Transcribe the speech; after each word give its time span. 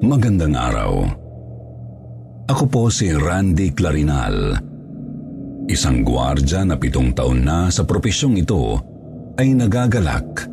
Magandang 0.00 0.56
araw. 0.56 1.04
Ako 2.48 2.64
po 2.72 2.88
si 2.88 3.12
Randy 3.12 3.76
Clarinal. 3.76 4.56
Isang 5.68 6.00
gwardya 6.00 6.64
na 6.64 6.80
pitong 6.80 7.12
taon 7.12 7.44
na 7.44 7.68
sa 7.68 7.84
propesyong 7.84 8.40
ito 8.40 8.80
ay 9.36 9.52
nagagalak 9.52 10.48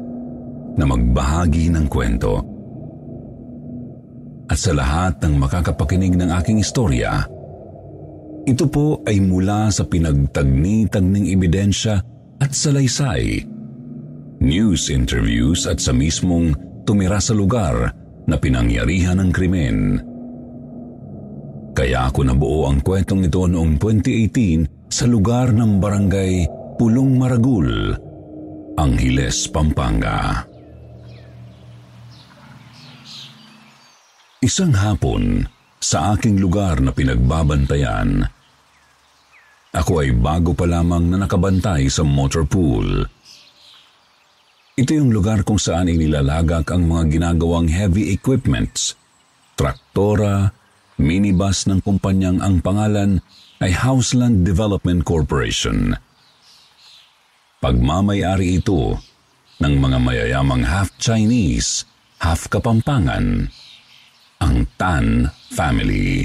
na 0.75 0.83
magbahagi 0.83 1.71
ng 1.71 1.87
kwento. 1.87 2.43
At 4.51 4.59
sa 4.59 4.75
lahat 4.75 5.23
ng 5.23 5.39
makakapakinig 5.39 6.19
ng 6.19 6.27
aking 6.27 6.59
istorya, 6.59 7.23
ito 8.43 8.67
po 8.67 8.99
ay 9.07 9.23
mula 9.23 9.71
sa 9.71 9.87
pinagtagni-tagning 9.87 11.31
ebidensya 11.31 12.03
at 12.43 12.51
salaysay, 12.51 13.47
news 14.43 14.91
interviews 14.91 15.63
at 15.71 15.79
sa 15.79 15.95
mismong 15.95 16.51
tumira 16.83 17.23
sa 17.23 17.31
lugar 17.31 17.95
na 18.27 18.35
pinangyarihan 18.35 19.23
ng 19.23 19.31
krimen. 19.31 19.77
Kaya 21.71 22.11
ako 22.11 22.27
nabuo 22.27 22.67
ang 22.67 22.83
kwentong 22.83 23.25
ito 23.25 23.47
noong 23.47 23.79
2018 23.79 24.91
sa 24.91 25.07
lugar 25.07 25.55
ng 25.55 25.79
barangay 25.79 26.33
Pulong 26.77 27.15
Maragul, 27.17 27.95
Angeles, 28.77 29.49
Pampanga. 29.49 30.45
Isang 34.37 34.73
hapon, 34.77 35.41
sa 35.81 36.13
aking 36.13 36.37
lugar 36.37 36.77
na 36.77 36.93
pinagbabantayan, 36.93 38.25
ako 39.73 40.01
ay 40.01 40.13
bago 40.13 40.53
pa 40.57 40.65
lamang 40.65 41.09
na 41.09 41.25
nakabantay 41.25 41.85
sa 41.89 42.01
motor 42.01 42.45
pool. 42.45 43.05
Ito 44.77 44.93
yung 44.93 45.09
lugar 45.09 45.41
kung 45.41 45.57
saan 45.57 45.89
inilalagak 45.89 46.69
ang 46.69 46.85
mga 46.85 47.17
ginagawang 47.17 47.65
heavy 47.65 48.13
equipments, 48.13 48.93
traktora, 49.57 50.53
minibus 51.01 51.65
ng 51.65 51.81
kumpanyang 51.81 52.37
ang 52.45 52.61
pangalan 52.61 53.17
ay 53.57 53.73
Houseland 53.73 54.45
Development 54.45 55.01
Corporation. 55.01 55.97
Pagmamayari 57.57 58.61
ito 58.61 59.01
ng 59.57 59.73
mga 59.81 59.97
mayayamang 59.97 60.61
half 60.61 60.93
Chinese, 61.01 61.81
half 62.21 62.45
Kapampangan, 62.45 63.49
ang 64.37 64.55
Tan 64.77 65.25
family. 65.57 66.21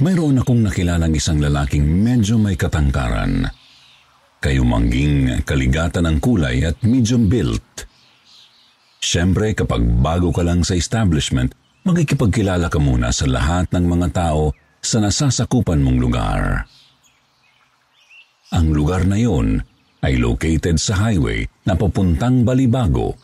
Mayroon 0.00 0.40
akong 0.40 0.64
nakilalang 0.64 1.12
isang 1.12 1.36
lalaking 1.36 1.84
medyo 1.84 2.40
may 2.40 2.56
katangkaran. 2.56 3.59
Kayumangging 4.40 5.44
kaligatan 5.44 6.08
ng 6.08 6.16
kulay 6.16 6.64
at 6.64 6.80
medium 6.80 7.28
built. 7.28 7.84
Siyempre 9.00 9.52
kapag 9.52 9.84
bago 10.00 10.32
ka 10.32 10.40
lang 10.40 10.64
sa 10.64 10.72
establishment, 10.72 11.52
magkikipagkilala 11.84 12.72
ka 12.72 12.80
muna 12.80 13.12
sa 13.12 13.28
lahat 13.28 13.68
ng 13.72 13.84
mga 13.84 14.08
tao 14.16 14.56
sa 14.80 15.00
nasasakupan 15.00 15.84
mong 15.84 15.98
lugar. 16.00 16.64
Ang 18.56 18.72
lugar 18.72 19.04
na 19.04 19.20
yon 19.20 19.60
ay 20.00 20.16
located 20.16 20.80
sa 20.80 20.96
highway 21.04 21.44
na 21.68 21.76
papuntang 21.76 22.40
Balibago 22.40 23.20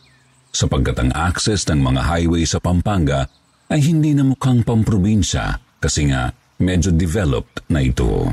sapagkat 0.53 1.01
ang 1.01 1.11
access 1.17 1.65
ng 1.69 1.81
mga 1.81 2.01
highway 2.05 2.45
sa 2.45 2.61
Pampanga 2.61 3.25
ay 3.67 3.81
hindi 3.83 4.13
na 4.13 4.23
mukhang 4.25 4.61
pamprobinsya 4.61 5.57
kasi 5.81 6.09
nga 6.09 6.31
medyo 6.61 6.89
developed 6.93 7.65
na 7.69 7.81
ito. 7.81 8.31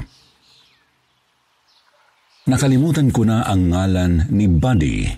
Nakalimutan 2.44 3.08
ko 3.08 3.24
na 3.24 3.40
ang 3.48 3.72
ngalan 3.72 4.28
ni 4.28 4.44
Buddy, 4.44 5.08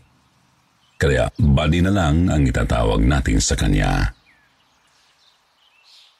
kaya 0.94 1.26
Buddy 1.34 1.82
na 1.82 1.90
lang 1.90 2.30
ang 2.30 2.46
itatawag 2.46 3.02
natin 3.02 3.42
sa 3.42 3.58
kanya. 3.58 4.14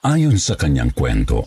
Ayon 0.03 0.34
sa 0.34 0.59
kanyang 0.59 0.91
kwento, 0.91 1.47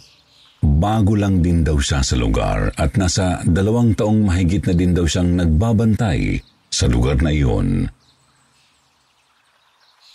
bago 0.64 1.12
lang 1.20 1.44
din 1.44 1.68
daw 1.68 1.76
siya 1.76 2.00
sa 2.08 2.16
lugar 2.16 2.72
at 2.80 2.96
nasa 2.96 3.44
dalawang 3.44 4.00
taong 4.00 4.32
mahigit 4.32 4.64
na 4.64 4.76
din 4.80 4.96
daw 4.96 5.04
siyang 5.04 5.36
nagbabantay 5.36 6.40
sa 6.72 6.88
lugar 6.88 7.20
na 7.20 7.36
iyon. 7.36 7.92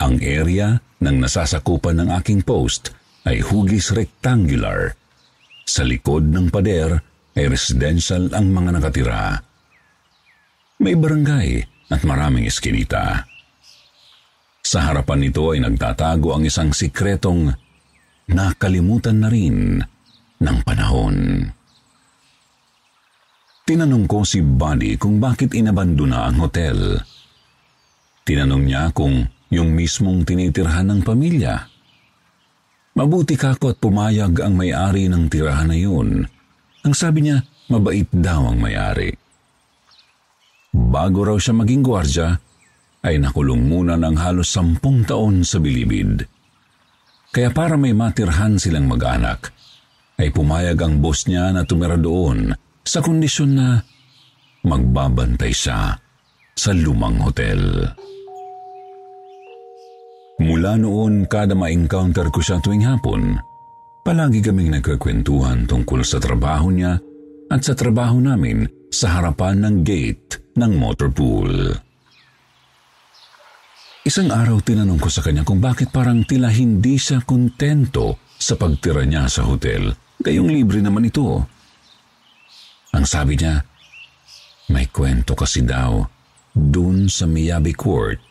Ang 0.01 0.15
area 0.25 0.81
ng 1.05 1.17
nasasakupan 1.21 2.01
ng 2.01 2.09
aking 2.17 2.41
post 2.41 2.97
ay 3.29 3.45
hugis 3.45 3.93
rectangular. 3.93 4.97
Sa 5.69 5.85
likod 5.85 6.33
ng 6.33 6.49
pader 6.49 6.97
ay 7.35 7.51
residential 7.51 8.31
ang 8.31 8.49
mga 8.49 8.79
nakatira. 8.79 9.43
May 10.79 10.95
barangay 10.95 11.49
at 11.91 12.01
maraming 12.07 12.47
eskinita. 12.47 13.27
Sa 14.65 14.81
harapan 14.81 15.29
nito 15.29 15.53
ay 15.53 15.61
nagtatago 15.61 16.33
ang 16.33 16.43
isang 16.47 16.73
sikretong 16.73 17.53
nakalimutan 18.31 19.21
na 19.21 19.29
rin 19.29 19.77
ng 20.41 20.57
panahon. 20.65 21.45
Tinanong 23.65 24.05
ko 24.05 24.21
si 24.25 24.41
Buddy 24.41 24.97
kung 24.97 25.17
bakit 25.17 25.53
inabandona 25.53 26.29
ang 26.29 26.37
hotel. 26.41 27.01
Tinanong 28.25 28.63
niya 28.65 28.89
kung 28.93 29.25
yung 29.53 29.73
mismong 29.73 30.25
tinitirhan 30.25 30.89
ng 30.89 31.01
pamilya. 31.01 31.65
Mabuti 32.95 33.37
ka 33.37 33.57
ko 33.57 33.73
at 33.73 33.77
pumayag 33.81 34.39
ang 34.41 34.53
may-ari 34.57 35.09
ng 35.09 35.29
tirahan 35.29 35.69
na 35.69 35.77
yun. 35.77 36.25
Ang 36.85 36.93
sabi 36.93 37.25
niya, 37.25 37.41
mabait 37.73 38.05
daw 38.13 38.53
ang 38.53 38.61
may-ari. 38.61 39.09
Bago 40.69 41.25
raw 41.25 41.37
siya 41.41 41.57
maging 41.57 41.81
gwardya, 41.81 42.37
ay 43.05 43.17
nakulong 43.17 43.65
muna 43.65 43.97
ng 43.97 44.17
halos 44.21 44.53
sampung 44.53 45.01
taon 45.01 45.41
sa 45.41 45.57
bilibid. 45.57 46.25
Kaya 47.33 47.49
para 47.49 47.73
may 47.73 47.97
matirhan 47.97 48.61
silang 48.61 48.85
mag-anak, 48.85 49.49
ay 50.21 50.29
pumayag 50.29 50.77
ang 50.79 51.01
boss 51.01 51.25
niya 51.25 51.51
na 51.51 51.65
tumira 51.65 51.97
doon 51.97 52.53
sa 52.85 53.01
kondisyon 53.01 53.51
na 53.57 53.81
magbabantay 54.63 55.51
siya 55.51 55.97
sa 56.53 56.71
lumang 56.71 57.19
hotel. 57.19 57.89
Mula 60.39 60.75
noon, 60.77 61.25
kada 61.25 61.55
ma-encounter 61.57 62.27
ko 62.29 62.39
siya 62.43 62.59
tuwing 62.59 62.83
hapon, 62.83 63.39
palagi 64.05 64.37
kaming 64.37 64.69
nagkakwentuhan 64.69 65.65
tungkol 65.65 66.05
sa 66.05 66.21
trabaho 66.21 66.69
niya 66.69 67.01
at 67.49 67.65
sa 67.65 67.73
trabaho 67.73 68.21
namin 68.21 68.69
sa 68.93 69.17
harapan 69.17 69.65
ng 69.65 69.75
gate 69.81 70.53
ng 70.53 70.77
motor 70.77 71.09
pool. 71.09 71.73
Isang 74.05 74.29
araw 74.29 74.61
tinanong 74.61 75.01
ko 75.01 75.09
sa 75.09 75.25
kanya 75.25 75.41
kung 75.41 75.57
bakit 75.57 75.89
parang 75.89 76.21
tila 76.21 76.53
hindi 76.53 77.01
siya 77.01 77.25
kontento 77.25 78.21
sa 78.37 78.53
pagtira 78.53 79.01
niya 79.09 79.25
sa 79.25 79.41
hotel, 79.49 79.89
gayong 80.21 80.53
libre 80.53 80.85
naman 80.85 81.09
ito. 81.09 81.41
Ang 82.93 83.05
sabi 83.09 83.41
niya, 83.41 83.65
may 84.69 84.85
kwento 84.93 85.33
kasi 85.33 85.65
daw 85.65 86.05
dun 86.53 87.09
sa 87.09 87.25
Miyabi 87.25 87.73
Court 87.73 88.21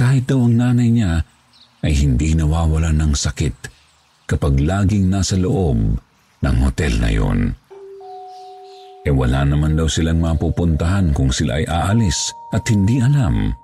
kahit 0.00 0.24
daw 0.24 0.48
ang 0.48 0.56
nanay 0.56 0.88
niya 0.88 1.20
ay 1.84 1.92
hindi 1.92 2.32
nawawalan 2.32 2.96
ng 2.96 3.12
sakit 3.12 3.77
kapag 4.28 4.60
laging 4.60 5.08
nasa 5.08 5.40
loob 5.40 5.96
ng 6.44 6.56
hotel 6.60 6.92
na 7.00 7.10
yon. 7.10 7.56
E 9.02 9.10
wala 9.10 9.48
naman 9.48 9.72
daw 9.72 9.88
silang 9.88 10.20
mapupuntahan 10.20 11.16
kung 11.16 11.32
sila 11.32 11.56
ay 11.56 11.64
aalis 11.64 12.28
at 12.52 12.68
hindi 12.68 13.00
alam 13.00 13.56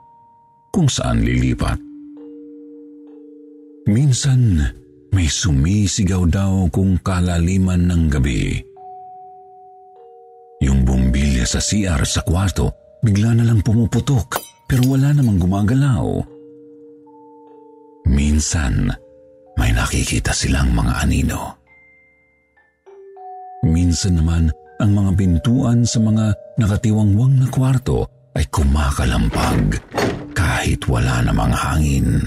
kung 0.72 0.88
saan 0.88 1.20
lilipat. 1.20 1.76
Minsan, 3.84 4.64
may 5.12 5.28
sumisigaw 5.28 6.24
daw 6.26 6.66
kung 6.72 6.96
kalaliman 7.04 7.84
ng 7.84 8.02
gabi. 8.08 8.56
Yung 10.64 10.82
bumbilya 10.88 11.44
sa 11.44 11.60
CR 11.60 12.00
sa 12.08 12.24
kwarto 12.24 12.72
bigla 13.04 13.36
na 13.36 13.44
lang 13.44 13.60
pumuputok 13.60 14.40
pero 14.64 14.96
wala 14.96 15.12
namang 15.12 15.36
gumagalaw. 15.36 16.24
Minsan, 18.08 18.88
may 19.58 19.70
nakikita 19.70 20.34
silang 20.34 20.74
mga 20.74 20.92
anino. 21.02 21.58
Minsan 23.64 24.20
naman 24.20 24.52
ang 24.82 24.90
mga 24.92 25.10
pintuan 25.16 25.86
sa 25.86 26.02
mga 26.02 26.34
nakatiwangwang 26.60 27.40
na 27.40 27.48
kwarto 27.48 28.04
ay 28.34 28.44
kumakalampag 28.50 29.78
kahit 30.34 30.82
wala 30.90 31.22
namang 31.22 31.54
hangin. 31.54 32.20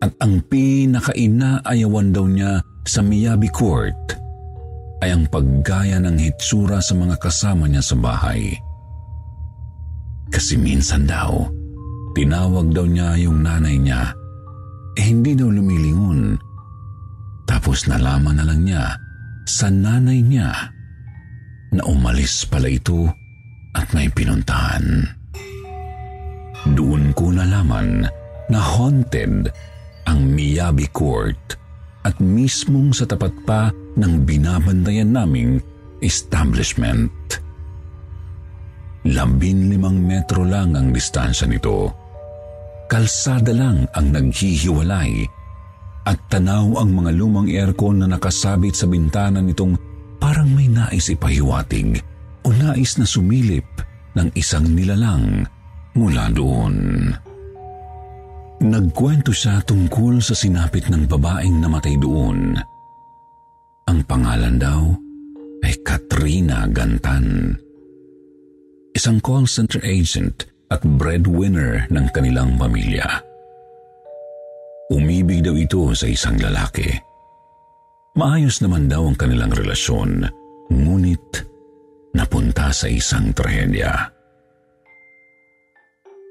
At 0.00 0.14
ang 0.22 0.40
pinakainaayawan 0.46 2.08
daw 2.14 2.26
niya 2.28 2.60
sa 2.84 3.00
Miyabi 3.00 3.48
Court 3.50 4.16
ay 5.04 5.12
ang 5.12 5.28
paggaya 5.28 6.00
ng 6.00 6.16
hitsura 6.16 6.80
sa 6.80 6.96
mga 6.96 7.20
kasama 7.20 7.68
niya 7.68 7.84
sa 7.84 7.96
bahay. 7.98 8.56
Kasi 10.32 10.56
minsan 10.56 11.04
daw, 11.04 11.44
tinawag 12.16 12.72
daw 12.72 12.88
niya 12.88 13.16
yung 13.20 13.44
nanay 13.44 13.76
niya, 13.76 14.16
eh 14.94 15.04
hindi 15.04 15.34
daw 15.34 15.50
lumilingon. 15.50 16.38
Tapos 17.44 17.86
nalaman 17.90 18.40
na 18.40 18.44
lang 18.46 18.60
niya 18.64 18.84
sa 19.44 19.68
nanay 19.68 20.24
niya 20.24 20.50
na 21.74 21.82
umalis 21.84 22.46
pala 22.48 22.70
ito 22.70 23.10
at 23.74 23.90
may 23.92 24.08
pinuntahan. 24.08 25.04
Doon 26.72 27.12
ko 27.12 27.28
nalaman 27.34 28.08
na 28.48 28.60
haunted 28.60 29.52
ang 30.08 30.20
Miyabi 30.32 30.88
Court 30.94 31.58
at 32.04 32.16
mismong 32.20 32.92
sa 32.92 33.04
tapat 33.04 33.32
pa 33.44 33.72
ng 33.98 34.24
binabandayan 34.24 35.12
naming 35.12 35.60
establishment. 36.00 37.12
Labin 39.04 39.68
limang 39.68 40.00
metro 40.00 40.44
lang 40.44 40.76
ang 40.76 40.92
distansya 40.92 41.44
nito. 41.44 42.03
Kalsada 42.94 43.50
lang 43.50 43.90
ang 43.90 44.14
naghihiwalay 44.14 45.26
at 46.06 46.14
tanaw 46.30 46.78
ang 46.78 46.94
mga 46.94 47.10
lumang 47.18 47.50
aircon 47.50 47.98
na 47.98 48.06
nakasabit 48.06 48.70
sa 48.70 48.86
bintana 48.86 49.42
nitong 49.42 49.74
parang 50.22 50.46
may 50.54 50.70
nais 50.70 51.10
ipahiwatig 51.10 51.98
o 52.46 52.54
nais 52.54 52.94
na 52.94 53.02
sumilip 53.02 53.66
ng 54.14 54.30
isang 54.38 54.70
nilalang 54.70 55.42
mula 55.98 56.30
doon. 56.30 57.10
Nagkwento 58.62 59.34
siya 59.34 59.58
tungkol 59.66 60.22
sa 60.22 60.38
sinapit 60.38 60.86
ng 60.86 61.10
babaeng 61.10 61.58
namatay 61.58 61.98
doon. 61.98 62.54
Ang 63.90 63.98
pangalan 64.06 64.54
daw 64.54 64.86
ay 65.66 65.74
Katrina 65.82 66.70
Gantan. 66.70 67.58
Isang 68.94 69.18
call 69.18 69.50
center 69.50 69.82
agent 69.82 70.53
at 70.74 70.82
breadwinner 70.82 71.86
ng 71.86 72.06
kanilang 72.10 72.58
pamilya. 72.58 73.06
Umibig 74.90 75.46
daw 75.46 75.54
ito 75.54 75.94
sa 75.94 76.10
isang 76.10 76.34
lalaki. 76.42 76.90
Maayos 78.18 78.58
naman 78.58 78.90
daw 78.90 79.06
ang 79.06 79.14
kanilang 79.14 79.54
relasyon, 79.54 80.26
ngunit 80.70 81.46
napunta 82.14 82.74
sa 82.74 82.90
isang 82.90 83.30
trahedya. 83.30 83.90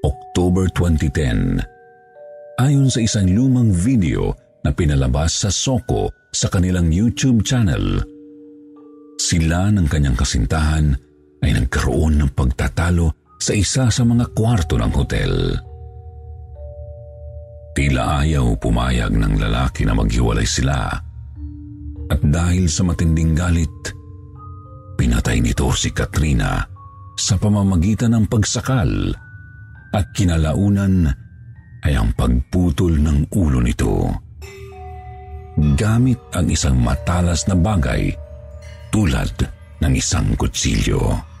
October 0.04 0.68
2010, 0.76 1.60
Ayon 2.60 2.86
sa 2.92 3.00
isang 3.02 3.26
lumang 3.26 3.72
video 3.72 4.30
na 4.62 4.70
pinalabas 4.70 5.42
sa 5.42 5.50
Soko 5.50 6.12
sa 6.30 6.46
kanilang 6.52 6.92
YouTube 6.92 7.42
channel, 7.42 7.98
sila 9.18 9.72
ng 9.74 9.88
kanyang 9.90 10.14
kasintahan 10.14 10.94
ay 11.42 11.50
nagkaroon 11.56 12.22
ng 12.22 12.30
pagtatalo 12.32 13.23
sa 13.44 13.52
isa 13.52 13.84
sa 13.92 14.02
mga 14.08 14.32
kwarto 14.32 14.80
ng 14.80 14.92
hotel. 14.96 15.52
Tila 17.76 18.24
ayaw 18.24 18.56
pumayag 18.56 19.12
ng 19.12 19.36
lalaki 19.36 19.84
na 19.84 19.92
maghiwalay 19.92 20.48
sila 20.48 20.96
at 22.08 22.20
dahil 22.24 22.72
sa 22.72 22.88
matinding 22.88 23.36
galit, 23.36 23.92
pinatay 24.96 25.44
nito 25.44 25.68
si 25.76 25.92
Katrina 25.92 26.64
sa 27.20 27.36
pamamagitan 27.36 28.16
ng 28.16 28.24
pagsakal 28.32 29.12
at 29.92 30.06
kinalaunan 30.16 31.12
ay 31.84 32.00
ang 32.00 32.16
pagputol 32.16 32.96
ng 32.96 33.28
ulo 33.36 33.60
nito. 33.60 34.08
Gamit 35.76 36.32
ang 36.32 36.48
isang 36.48 36.80
matalas 36.80 37.44
na 37.44 37.54
bagay 37.54 38.08
tulad 38.88 39.30
ng 39.84 39.92
isang 39.92 40.32
kutsilyo. 40.32 41.33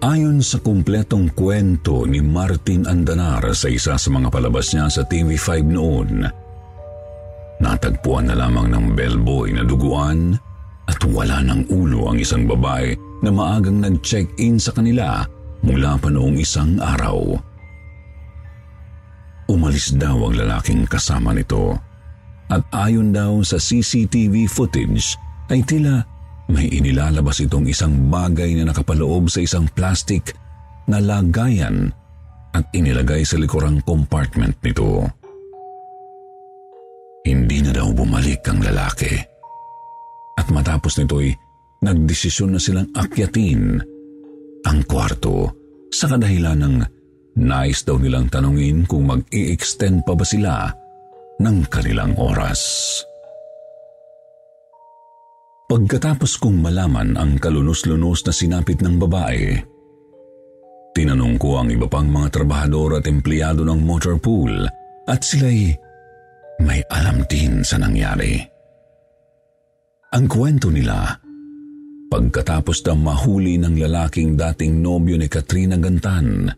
Ayon 0.00 0.40
sa 0.40 0.56
kumpletong 0.64 1.36
kwento 1.36 2.08
ni 2.08 2.24
Martin 2.24 2.88
Andanar 2.88 3.44
sa 3.52 3.68
isa 3.68 4.00
sa 4.00 4.08
mga 4.08 4.32
palabas 4.32 4.72
niya 4.72 4.88
sa 4.88 5.04
TV5 5.04 5.60
noon, 5.60 6.24
natagpuan 7.60 8.32
na 8.32 8.32
lamang 8.32 8.72
ng 8.72 8.96
bellboy 8.96 9.52
na 9.52 9.60
duguan 9.60 10.40
at 10.88 10.96
wala 11.04 11.44
ng 11.44 11.68
ulo 11.68 12.08
ang 12.08 12.16
isang 12.16 12.48
babae 12.48 12.96
na 13.20 13.28
maagang 13.28 13.84
nag-check-in 13.84 14.56
sa 14.56 14.72
kanila 14.72 15.20
mula 15.60 16.00
pa 16.00 16.08
noong 16.08 16.40
isang 16.40 16.80
araw. 16.80 17.36
Umalis 19.52 19.92
daw 20.00 20.16
ang 20.16 20.32
lalaking 20.32 20.88
kasama 20.88 21.36
nito 21.36 21.76
at 22.48 22.64
ayon 22.72 23.12
daw 23.12 23.44
sa 23.44 23.60
CCTV 23.60 24.48
footage 24.48 25.12
ay 25.52 25.60
tila 25.60 26.00
may 26.50 26.66
inilalabas 26.68 27.40
itong 27.46 27.70
isang 27.70 28.10
bagay 28.10 28.58
na 28.58 28.70
nakapaloob 28.70 29.30
sa 29.30 29.40
isang 29.42 29.70
plastic 29.72 30.34
na 30.90 30.98
lagayan 30.98 31.94
at 32.50 32.66
inilagay 32.74 33.22
sa 33.22 33.38
likurang 33.38 33.78
compartment 33.86 34.58
nito. 34.60 35.06
Hindi 37.22 37.62
na 37.62 37.70
daw 37.70 37.94
bumalik 37.94 38.42
ang 38.50 38.58
lalaki. 38.58 39.14
At 40.40 40.50
matapos 40.50 40.98
nito'y 40.98 41.30
nagdesisyon 41.84 42.56
na 42.56 42.60
silang 42.60 42.88
akyatin 42.96 43.78
ang 44.66 44.78
kwarto 44.84 45.52
sa 45.92 46.10
kadahilan 46.10 46.58
ng 46.58 46.76
nais 47.40 47.86
daw 47.86 47.96
nilang 47.96 48.28
tanungin 48.28 48.84
kung 48.84 49.08
mag-i-extend 49.08 50.02
pa 50.04 50.12
ba 50.16 50.26
sila 50.26 50.68
ng 51.40 51.56
kanilang 51.70 52.12
oras. 52.18 52.60
Pagkatapos 55.70 56.42
kong 56.42 56.66
malaman 56.66 57.14
ang 57.14 57.38
kalunos-lunos 57.38 58.26
na 58.26 58.34
sinapit 58.34 58.82
ng 58.82 58.98
babae, 58.98 59.54
tinanong 60.98 61.38
ko 61.38 61.62
ang 61.62 61.70
iba 61.70 61.86
pang 61.86 62.10
mga 62.10 62.34
trabahador 62.34 62.98
at 62.98 63.06
empleyado 63.06 63.62
ng 63.62 63.78
motor 63.78 64.18
pool 64.18 64.66
at 65.06 65.22
sila'y 65.22 65.70
may 66.66 66.82
alam 66.90 67.22
din 67.30 67.62
sa 67.62 67.78
nangyari. 67.78 68.42
Ang 70.10 70.26
kwento 70.26 70.74
nila, 70.74 71.06
Pagkatapos 72.10 72.82
daw 72.82 72.98
mahuli 72.98 73.54
ng 73.54 73.78
lalaking 73.86 74.34
dating 74.34 74.82
nobyo 74.82 75.14
ni 75.14 75.30
Katrina 75.30 75.78
Gantan, 75.78 76.50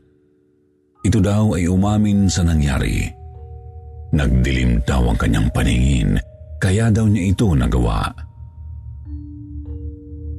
ito 1.05 1.21
daw 1.21 1.61
ay 1.61 1.69
umamin 1.69 2.33
sa 2.33 2.41
nangyari. 2.41 3.05
Nagdilim 4.17 4.81
daw 4.89 5.13
ang 5.13 5.21
kanyang 5.21 5.53
paningin, 5.53 6.17
kaya 6.57 6.89
daw 6.89 7.05
niya 7.05 7.37
ito 7.37 7.53
nagawa. 7.53 8.32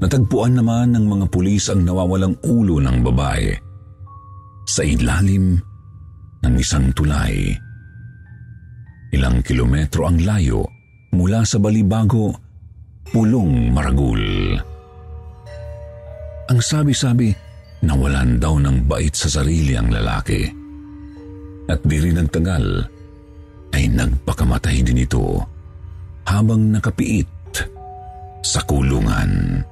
Natagpuan 0.03 0.59
naman 0.59 0.91
ng 0.91 1.05
mga 1.07 1.25
pulis 1.31 1.71
ang 1.71 1.87
nawawalang 1.87 2.35
ulo 2.43 2.83
ng 2.83 2.99
babae 3.07 3.55
sa 4.67 4.83
ilalim 4.83 5.55
ng 6.43 6.53
isang 6.59 6.91
tulay. 6.91 7.55
Ilang 9.15 9.39
kilometro 9.47 10.03
ang 10.03 10.19
layo 10.19 10.67
mula 11.15 11.47
sa 11.47 11.55
Balibago, 11.55 12.35
Pulong 13.15 13.71
Maragul. 13.71 14.59
Ang 16.51 16.59
sabi-sabi, 16.59 17.31
nawalan 17.87 18.43
daw 18.43 18.59
ng 18.59 18.83
bait 18.83 19.15
sa 19.15 19.31
sarili 19.31 19.79
ang 19.79 19.87
lalaki. 19.87 20.43
At 21.71 21.79
di 21.79 21.97
rin 22.03 22.19
nagtagal, 22.19 22.65
ay 23.71 23.87
nagpakamatay 23.87 24.83
din 24.83 25.07
ito 25.07 25.39
habang 26.27 26.75
nakapiit 26.75 27.55
sa 28.43 28.59
kulungan. 28.67 29.63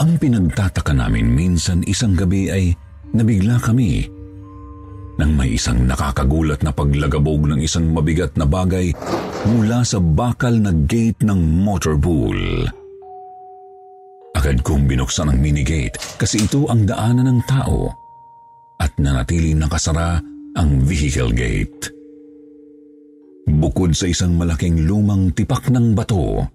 Ang 0.00 0.16
pinagtataka 0.16 0.96
namin 0.96 1.28
minsan 1.28 1.84
isang 1.84 2.16
gabi 2.16 2.48
ay 2.48 2.72
nabigla 3.12 3.60
kami 3.60 4.08
nang 5.20 5.36
may 5.36 5.60
isang 5.60 5.84
nakakagulat 5.84 6.64
na 6.64 6.72
paglagabog 6.72 7.44
ng 7.44 7.60
isang 7.60 7.92
mabigat 7.92 8.32
na 8.40 8.48
bagay 8.48 8.96
mula 9.44 9.84
sa 9.84 10.00
bakal 10.00 10.56
na 10.56 10.72
gate 10.88 11.20
ng 11.20 11.36
motorpool. 11.60 12.64
Agad 14.32 14.64
kong 14.64 14.88
binuksan 14.88 15.28
ang 15.28 15.36
minigate 15.36 16.00
kasi 16.16 16.48
ito 16.48 16.64
ang 16.72 16.88
daanan 16.88 17.36
ng 17.36 17.40
tao 17.44 17.92
at 18.80 18.96
nanatiling 18.96 19.60
nakasara 19.60 20.16
ang 20.56 20.70
vehicle 20.80 21.36
gate. 21.36 21.92
Bukod 23.52 23.92
sa 23.92 24.08
isang 24.08 24.32
malaking 24.40 24.88
lumang 24.88 25.36
tipak 25.36 25.68
ng 25.68 25.92
bato, 25.92 26.48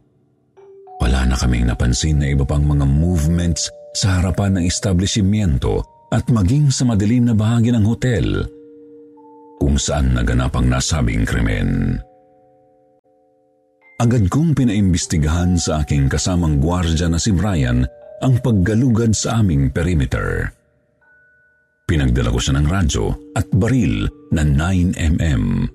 wala 1.01 1.27
na 1.27 1.35
kaming 1.35 1.67
napansin 1.67 2.21
na 2.21 2.31
iba 2.31 2.47
pang 2.47 2.63
mga 2.63 2.85
movements 2.87 3.67
sa 3.95 4.19
harapan 4.19 4.59
ng 4.59 4.63
establishmento 4.67 5.83
at 6.11 6.27
maging 6.31 6.71
sa 6.71 6.87
madilim 6.87 7.27
na 7.27 7.35
bahagi 7.35 7.73
ng 7.73 7.83
hotel 7.83 8.45
kung 9.59 9.79
saan 9.79 10.13
naganap 10.15 10.53
ang 10.55 10.67
nasabing 10.67 11.23
krimen. 11.23 11.99
Agad 13.95 14.27
kong 14.27 14.51
pinaimbestigahan 14.51 15.55
sa 15.55 15.79
aking 15.83 16.11
kasamang 16.11 16.59
gwardya 16.59 17.07
na 17.07 17.15
si 17.15 17.31
Brian 17.31 17.87
ang 18.19 18.33
paggalugad 18.43 19.15
sa 19.15 19.39
aming 19.39 19.71
perimeter. 19.71 20.51
Pinagdala 21.87 22.33
ko 22.33 22.39
siya 22.41 22.59
ng 22.59 22.67
radyo 22.67 23.05
at 23.37 23.47
baril 23.55 24.09
na 24.35 24.43
9mm. 24.43 25.74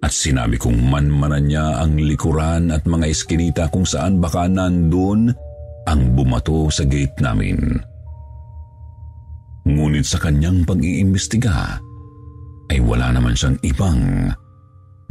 At 0.00 0.16
sinabi 0.16 0.56
kong 0.56 0.80
manmanan 0.80 1.44
niya 1.44 1.84
ang 1.84 2.00
likuran 2.00 2.72
at 2.72 2.88
mga 2.88 3.06
eskinita 3.12 3.68
kung 3.68 3.84
saan 3.84 4.16
baka 4.16 4.48
nandun 4.48 5.28
ang 5.84 6.00
bumato 6.16 6.72
sa 6.72 6.88
gate 6.88 7.20
namin. 7.20 7.60
Ngunit 9.68 10.08
sa 10.08 10.16
kanyang 10.16 10.64
pag-iimbestiga 10.64 11.76
ay 12.72 12.80
wala 12.80 13.12
naman 13.12 13.36
siyang 13.36 13.60
ibang 13.60 14.32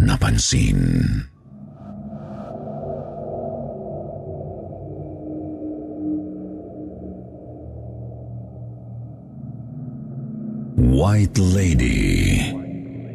napansin. 0.01 0.81
White 10.79 11.37
Lady 11.37 12.58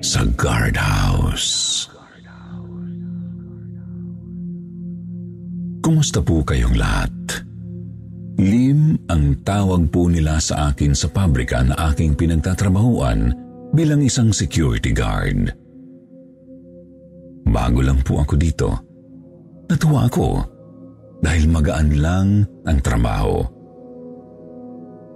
sa 0.04 0.20
guardhouse. 0.36 1.88
Kumusta 5.80 6.20
po 6.20 6.44
kayong 6.44 6.76
lahat? 6.76 7.12
Lim 8.36 9.00
ang 9.08 9.40
tawag 9.40 9.88
po 9.88 10.12
nila 10.12 10.36
sa 10.44 10.68
akin 10.68 10.92
sa 10.92 11.08
pabrika 11.08 11.64
na 11.64 11.88
aking 11.88 12.12
pinagtatrabahuan 12.12 13.32
bilang 13.72 14.04
isang 14.04 14.28
security 14.28 14.92
guard. 14.92 15.56
Bago 17.48 17.80
lang 17.80 18.04
po 18.04 18.20
ako 18.20 18.34
dito. 18.36 18.68
Natuwa 19.72 20.04
ako 20.04 20.28
dahil 21.24 21.48
magaan 21.48 21.90
lang 21.96 22.28
ang 22.68 22.78
trabaho. 22.84 23.40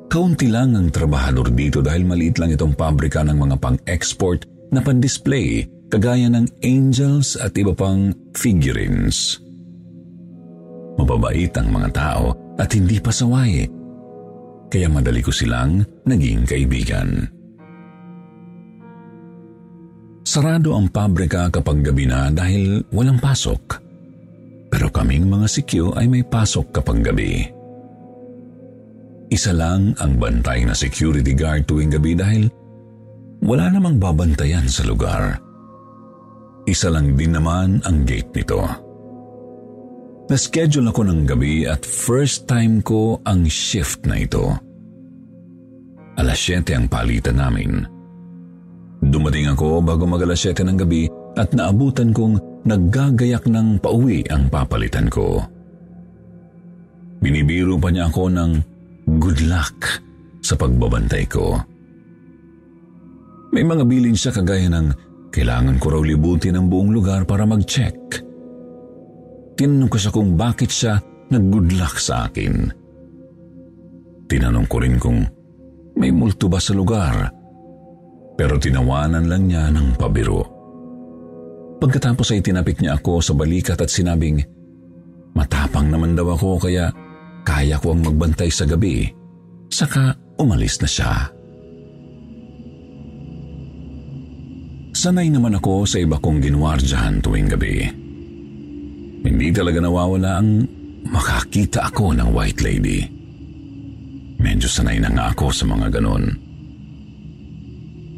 Kaunti 0.08 0.48
lang 0.48 0.72
ang 0.72 0.88
trabahador 0.88 1.52
dito 1.52 1.84
dahil 1.84 2.08
maliit 2.08 2.40
lang 2.40 2.48
itong 2.48 2.72
pabrika 2.72 3.20
ng 3.20 3.36
mga 3.36 3.56
pang-export 3.60 4.48
na 4.72 4.80
pan-display 4.84 5.64
kagaya 5.88 6.28
ng 6.28 6.46
angels 6.64 7.36
at 7.40 7.56
iba 7.56 7.72
pang 7.72 8.12
figurines. 8.36 9.40
Mababait 11.00 11.52
ang 11.56 11.68
mga 11.72 11.88
tao 11.94 12.36
at 12.58 12.68
hindi 12.74 13.00
pasaway, 13.00 13.64
kaya 14.68 14.88
madali 14.90 15.24
ko 15.24 15.32
silang 15.32 15.80
naging 16.04 16.44
kaibigan. 16.44 17.24
Sarado 20.28 20.76
ang 20.76 20.92
pabrika 20.92 21.48
kapag 21.48 21.80
gabi 21.80 22.04
na 22.04 22.28
dahil 22.28 22.84
walang 22.92 23.16
pasok. 23.16 23.80
Pero 24.68 24.92
kaming 24.92 25.24
mga 25.24 25.48
sikyo 25.48 25.96
ay 25.96 26.04
may 26.04 26.20
pasok 26.20 26.68
kapag 26.68 27.00
gabi. 27.00 27.48
Isa 29.32 29.56
lang 29.56 29.96
ang 29.96 30.20
bantay 30.20 30.68
na 30.68 30.76
security 30.76 31.32
guard 31.32 31.64
tuwing 31.64 31.88
gabi 31.88 32.12
dahil 32.12 32.52
wala 33.42 33.70
namang 33.70 34.00
babantayan 34.00 34.66
sa 34.66 34.82
lugar. 34.86 35.38
Isa 36.68 36.92
lang 36.92 37.16
din 37.16 37.32
naman 37.32 37.80
ang 37.88 38.04
gate 38.04 38.28
nito. 38.36 38.60
Na-schedule 40.28 40.92
ako 40.92 41.08
ng 41.08 41.20
gabi 41.24 41.64
at 41.64 41.80
first 41.88 42.44
time 42.44 42.84
ko 42.84 43.16
ang 43.24 43.48
shift 43.48 44.04
na 44.04 44.20
ito. 44.20 44.52
Alas 46.20 46.36
7 46.44 46.68
ang 46.76 46.86
palitan 46.90 47.40
namin. 47.40 47.88
Dumating 49.00 49.48
ako 49.48 49.80
bago 49.80 50.04
mag 50.04 50.20
alas 50.20 50.44
7 50.44 50.68
ng 50.68 50.78
gabi 50.84 51.08
at 51.38 51.54
naabutan 51.54 52.12
kong 52.12 52.36
naggagayak 52.66 53.46
ng 53.48 53.80
pauwi 53.80 54.26
ang 54.28 54.50
papalitan 54.52 55.08
ko. 55.08 55.40
Binibiro 57.22 57.78
pa 57.80 57.88
niya 57.88 58.10
ako 58.10 58.28
ng 58.28 58.52
good 59.16 59.40
luck 59.48 60.02
sa 60.42 60.58
pagbabantay 60.58 61.24
ko. 61.30 61.56
May 63.48 63.64
mga 63.64 63.84
bilin 63.88 64.16
siya 64.16 64.32
kagaya 64.34 64.68
ng 64.68 64.86
kailangan 65.32 65.80
ko 65.80 65.86
raw 65.96 66.02
libutin 66.04 66.56
ang 66.56 66.68
buong 66.68 66.92
lugar 66.92 67.24
para 67.24 67.48
mag-check. 67.48 67.96
Tinanong 69.58 69.90
ko 69.90 69.96
siya 69.98 70.12
kung 70.12 70.36
bakit 70.36 70.70
siya 70.70 71.00
nag-good 71.32 71.74
luck 71.76 71.96
sa 71.96 72.28
akin. 72.28 72.70
Tinanong 74.28 74.68
ko 74.68 74.76
rin 74.78 74.96
kung 75.00 75.24
may 75.96 76.12
multo 76.12 76.46
ba 76.46 76.60
sa 76.60 76.76
lugar, 76.76 77.32
pero 78.38 78.60
tinawanan 78.60 79.26
lang 79.26 79.48
niya 79.48 79.72
ng 79.72 79.96
pabiro. 79.98 80.44
Pagkatapos 81.78 82.34
ay 82.34 82.44
tinapik 82.44 82.78
niya 82.78 83.00
ako 83.00 83.22
sa 83.22 83.32
balikat 83.34 83.80
at 83.80 83.90
sinabing, 83.90 84.42
matapang 85.34 85.88
naman 85.90 86.14
daw 86.14 86.34
ako 86.34 86.68
kaya 86.68 86.90
kaya 87.42 87.80
ko 87.80 87.96
ang 87.96 88.04
magbantay 88.04 88.50
sa 88.52 88.68
gabi. 88.68 89.08
Saka 89.72 90.14
umalis 90.36 90.78
na 90.84 90.88
siya. 90.90 91.37
Sanay 94.98 95.30
naman 95.30 95.54
ako 95.54 95.86
sa 95.86 96.02
iba 96.02 96.18
kong 96.18 96.42
ginwardyahan 96.42 97.22
tuwing 97.22 97.46
gabi. 97.46 97.86
Hindi 99.22 99.54
talaga 99.54 99.78
nawawala 99.78 100.42
ang 100.42 100.66
makakita 101.06 101.86
ako 101.86 102.18
ng 102.18 102.34
white 102.34 102.58
lady. 102.66 103.06
Medyo 104.42 104.66
sanay 104.66 104.98
na 104.98 105.14
nga 105.14 105.30
ako 105.30 105.54
sa 105.54 105.70
mga 105.70 105.94
ganon. 105.94 106.34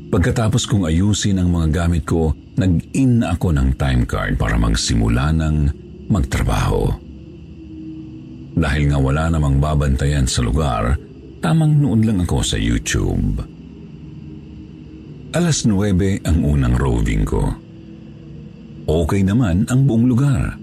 Pagkatapos 0.09 0.65
kong 0.65 0.89
ayusin 0.89 1.37
ang 1.37 1.53
mga 1.53 1.85
gamit 1.85 2.09
ko, 2.09 2.33
nag-in 2.57 3.29
ako 3.29 3.53
ng 3.53 3.77
time 3.77 4.09
card 4.09 4.41
para 4.41 4.57
magsimula 4.57 5.37
ng 5.37 5.57
magtrabaho. 6.09 6.89
Dahil 8.57 8.89
nga 8.89 8.97
wala 8.97 9.29
namang 9.29 9.61
babantayan 9.61 10.25
sa 10.25 10.41
lugar, 10.41 10.97
tamang 11.45 11.77
noon 11.77 12.09
lang 12.09 12.25
ako 12.25 12.41
sa 12.41 12.57
YouTube. 12.57 13.60
Alas 15.31 15.63
9 15.63 16.27
ang 16.27 16.39
unang 16.43 16.75
roving 16.75 17.23
ko. 17.23 17.55
Okay 18.91 19.23
naman 19.23 19.63
ang 19.71 19.87
buong 19.87 20.11
lugar. 20.11 20.59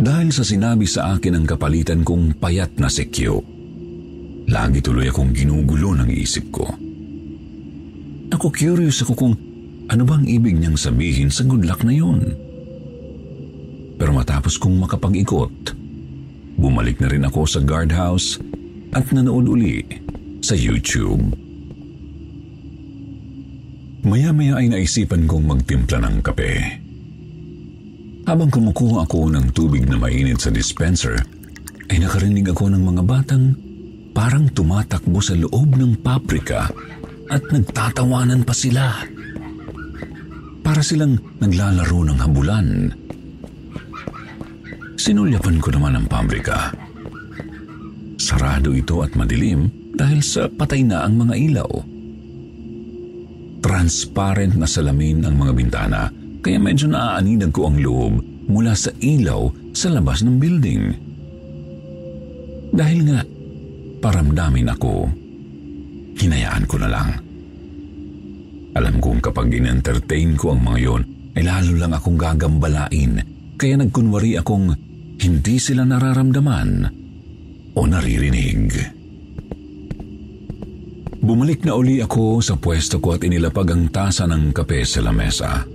Dahil 0.00 0.34
sa 0.34 0.42
sinabi 0.42 0.88
sa 0.90 1.14
akin 1.14 1.38
ng 1.38 1.44
kapalitan 1.46 2.02
kong 2.02 2.42
payat 2.42 2.74
na 2.82 2.90
Q, 2.90 3.16
lagi 4.50 4.78
tuloy 4.82 5.06
akong 5.06 5.30
ginugulo 5.30 5.94
ng 5.94 6.10
isip 6.10 6.50
ko. 6.50 6.66
Ako 8.34 8.50
curious 8.50 9.06
ako 9.06 9.12
kung 9.14 9.34
ano 9.86 10.02
bang 10.02 10.26
ibig 10.26 10.58
niyang 10.58 10.78
sabihin 10.78 11.30
sa 11.30 11.46
good 11.46 11.62
luck 11.62 11.86
na 11.86 11.94
yun. 11.94 12.34
Pero 14.00 14.10
matapos 14.16 14.58
kong 14.58 14.80
makapag-ikot, 14.82 15.78
Bumalik 16.60 17.00
na 17.00 17.08
rin 17.08 17.24
ako 17.24 17.48
sa 17.48 17.64
guardhouse 17.64 18.36
at 18.92 19.08
nanood 19.16 19.48
uli 19.48 19.80
sa 20.44 20.52
YouTube. 20.52 21.49
Maya-maya 24.00 24.60
ay 24.60 24.72
naisipan 24.72 25.28
kong 25.28 25.44
magtimpla 25.44 26.00
ng 26.00 26.16
kape. 26.24 26.52
Habang 28.24 28.48
kumukuha 28.48 29.04
ako 29.04 29.32
ng 29.32 29.52
tubig 29.52 29.84
na 29.88 30.00
mainit 30.00 30.40
sa 30.40 30.52
dispenser, 30.52 31.18
ay 31.90 31.98
nakarinig 31.98 32.46
ako 32.48 32.70
ng 32.70 32.82
mga 32.84 33.02
batang 33.04 33.52
parang 34.14 34.48
tumatakbo 34.50 35.18
sa 35.18 35.34
loob 35.34 35.76
ng 35.76 36.00
paprika 36.00 36.70
at 37.28 37.42
nagtatawanan 37.50 38.46
pa 38.46 38.54
sila. 38.54 39.04
Para 40.60 40.80
silang 40.84 41.18
naglalaro 41.42 42.00
ng 42.06 42.18
habulan 42.22 42.68
Sinulyapan 45.00 45.64
ko 45.64 45.72
naman 45.72 45.96
ang 45.96 46.04
pabrika. 46.04 46.76
Sarado 48.20 48.76
ito 48.76 49.00
at 49.00 49.16
madilim 49.16 49.72
dahil 49.96 50.20
sa 50.20 50.44
patay 50.44 50.84
na 50.84 51.08
ang 51.08 51.16
mga 51.16 51.34
ilaw. 51.40 51.70
Transparent 53.60 54.56
na 54.56 54.64
salamin 54.64 55.24
ang 55.24 55.36
mga 55.36 55.52
bintana 55.52 56.08
kaya 56.40 56.56
medyo 56.56 56.88
naaaninag 56.88 57.52
ko 57.52 57.68
ang 57.68 57.76
loob 57.76 58.14
mula 58.48 58.72
sa 58.72 58.90
ilaw 58.98 59.52
sa 59.76 59.92
labas 59.92 60.24
ng 60.24 60.36
building. 60.40 60.82
Dahil 62.72 63.00
nga, 63.06 63.20
paramdamin 64.00 64.72
ako, 64.72 64.94
hinayaan 66.16 66.64
ko 66.64 66.76
na 66.80 66.88
lang. 66.88 67.10
Alam 68.74 68.96
kong 69.02 69.20
kapag 69.20 69.52
in-entertain 69.52 70.38
ko 70.38 70.54
ang 70.56 70.62
mga 70.64 70.78
yon, 70.80 71.02
ay 71.34 71.42
lalo 71.46 71.72
lang 71.78 71.92
akong 71.94 72.18
gagambalain 72.18 73.22
kaya 73.60 73.74
nagkunwari 73.76 74.40
akong 74.40 74.72
hindi 75.20 75.56
sila 75.60 75.84
nararamdaman 75.84 76.70
o 77.76 77.80
naririnig. 77.84 78.99
Bumalik 81.20 81.68
na 81.68 81.76
uli 81.76 82.00
ako 82.00 82.40
sa 82.40 82.56
pwesto 82.56 82.96
ko 82.96 83.12
at 83.12 83.20
inilapag 83.20 83.68
ang 83.76 83.92
tasa 83.92 84.24
ng 84.24 84.56
kape 84.56 84.88
sa 84.88 85.04
lamesa. 85.04 85.68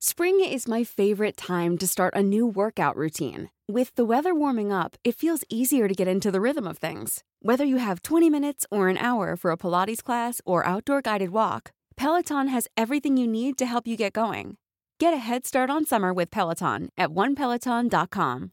Spring 0.00 0.44
is 0.44 0.68
my 0.68 0.84
favorite 0.84 1.36
time 1.36 1.80
to 1.80 1.88
start 1.88 2.12
a 2.12 2.22
new 2.22 2.44
workout 2.44 2.96
routine. 2.96 3.48
With 3.64 3.94
the 3.96 4.04
weather 4.04 4.34
warming 4.36 4.72
up, 4.72 4.96
it 5.04 5.16
feels 5.16 5.44
easier 5.48 5.88
to 5.88 5.96
get 5.96 6.08
into 6.08 6.28
the 6.28 6.40
rhythm 6.40 6.66
of 6.66 6.76
things. 6.76 7.24
Whether 7.40 7.64
you 7.64 7.80
have 7.80 8.02
20 8.04 8.28
minutes 8.28 8.66
or 8.68 8.88
an 8.88 9.00
hour 9.00 9.36
for 9.36 9.52
a 9.52 9.56
Pilates 9.56 10.04
class 10.04 10.40
or 10.44 10.66
outdoor 10.66 11.00
guided 11.00 11.30
walk, 11.30 11.72
Peloton 11.96 12.48
has 12.48 12.68
everything 12.76 13.16
you 13.16 13.28
need 13.28 13.56
to 13.56 13.64
help 13.64 13.86
you 13.86 13.96
get 13.96 14.12
going. 14.12 14.56
Get 14.98 15.14
a 15.14 15.22
head 15.22 15.46
start 15.46 15.70
on 15.70 15.86
summer 15.86 16.12
with 16.12 16.30
Peloton 16.30 16.90
at 16.98 17.08
onepeloton.com. 17.08 18.52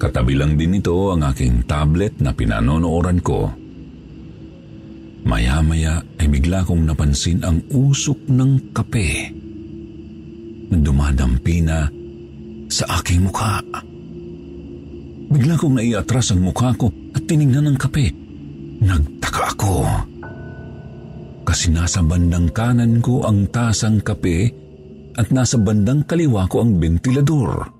Katabi 0.00 0.36
lang 0.36 0.60
din 0.60 0.76
ito 0.76 0.92
ang 1.08 1.24
aking 1.24 1.64
tablet 1.64 2.20
na 2.20 2.36
pinanonooran 2.36 3.20
ko. 3.24 3.48
Maya-maya 5.24 6.04
ay 6.20 6.28
bigla 6.28 6.64
kong 6.68 6.84
napansin 6.84 7.40
ang 7.40 7.64
usok 7.72 8.28
ng 8.28 8.76
kape 8.76 9.32
na 10.68 10.76
dumadampi 10.84 11.64
na 11.64 11.88
sa 12.68 13.00
aking 13.00 13.24
mukha. 13.24 13.64
Bigla 15.32 15.56
kong 15.56 15.80
naiatras 15.80 16.36
ang 16.36 16.44
mukha 16.44 16.76
ko 16.76 16.92
at 17.16 17.24
tiningnan 17.24 17.72
ng 17.72 17.78
kape. 17.80 18.12
Nagtaka 18.84 19.56
ako. 19.56 19.74
Kasi 21.48 21.72
nasa 21.72 22.04
bandang 22.04 22.52
kanan 22.52 23.00
ko 23.00 23.24
ang 23.24 23.48
tasang 23.48 24.04
kape 24.04 24.52
at 25.16 25.32
nasa 25.32 25.56
bandang 25.56 26.04
kaliwa 26.04 26.44
ko 26.52 26.60
ang 26.60 26.76
ventilador. 26.76 27.79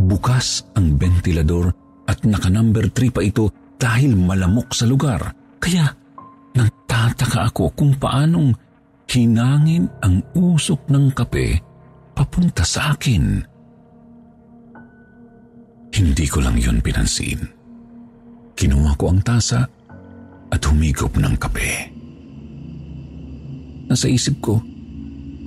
Bukas 0.00 0.64
ang 0.80 0.96
ventilador 0.96 1.68
at 2.08 2.24
naka 2.24 2.48
number 2.48 2.88
3 2.88 3.12
pa 3.12 3.20
ito 3.20 3.76
dahil 3.76 4.16
malamok 4.16 4.72
sa 4.72 4.88
lugar. 4.88 5.36
Kaya 5.60 5.92
nagtataka 6.56 7.52
ako 7.52 7.76
kung 7.76 7.92
paanong 8.00 8.56
hinangin 9.10 9.90
ang 10.00 10.24
usok 10.32 10.88
ng 10.88 11.12
kape 11.12 11.60
papunta 12.16 12.64
sa 12.64 12.96
akin. 12.96 13.44
Hindi 15.90 16.26
ko 16.30 16.40
lang 16.40 16.56
yun 16.56 16.80
pinansin. 16.80 17.44
Kinuha 18.56 18.96
ko 18.96 19.12
ang 19.12 19.20
tasa 19.20 19.68
at 20.48 20.60
humigop 20.64 21.12
ng 21.20 21.34
kape. 21.36 21.72
Nasa 23.90 24.06
isip 24.06 24.38
ko, 24.40 24.62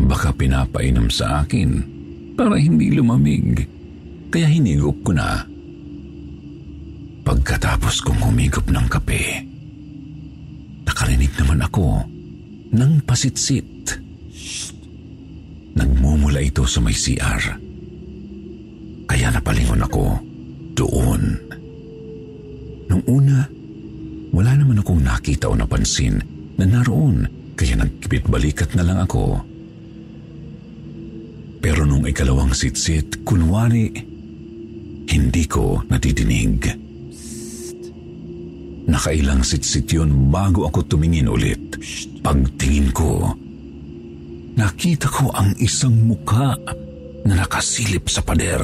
baka 0.04 0.36
pinapainom 0.36 1.08
sa 1.08 1.42
akin 1.42 1.70
para 2.36 2.60
hindi 2.60 2.92
lumamig. 2.92 3.73
Kaya 4.34 4.50
hinigop 4.50 4.98
ko 5.06 5.14
na. 5.14 5.46
Pagkatapos 7.22 8.02
kong 8.02 8.18
humigop 8.26 8.66
ng 8.66 8.90
kape, 8.90 9.46
nakarinig 10.90 11.30
naman 11.38 11.62
ako 11.62 12.02
ng 12.74 12.94
pasitsit. 13.06 13.94
Nagmumula 15.78 16.42
ito 16.42 16.66
sa 16.66 16.82
may 16.82 16.98
CR. 16.98 17.62
Kaya 19.06 19.30
napalingon 19.30 19.86
ako 19.86 20.18
doon. 20.74 21.22
Nung 22.90 23.06
una, 23.06 23.46
wala 24.34 24.52
naman 24.58 24.82
akong 24.82 25.06
nakita 25.06 25.46
o 25.46 25.54
napansin 25.54 26.18
na 26.58 26.66
naroon 26.66 27.30
kaya 27.54 27.78
nagkipit 27.78 28.26
balikat 28.26 28.74
na 28.74 28.82
lang 28.82 28.98
ako. 28.98 29.46
Pero 31.62 31.86
nung 31.86 32.10
ikalawang 32.10 32.52
sitsit, 32.58 33.22
kunwari, 33.22 34.13
hindi 35.08 35.44
ko 35.48 35.84
natidinig. 35.88 36.84
Nakailang 38.84 39.48
sitsit 39.48 39.88
yun 39.96 40.28
bago 40.28 40.68
ako 40.68 40.84
tumingin 40.86 41.32
ulit. 41.32 41.80
Pagtingin 42.20 42.92
ko, 42.92 43.32
nakita 44.60 45.08
ko 45.08 45.32
ang 45.32 45.56
isang 45.60 45.96
mukha 46.04 46.60
na 47.24 47.34
nakasilip 47.40 48.12
sa 48.12 48.20
pader. 48.20 48.60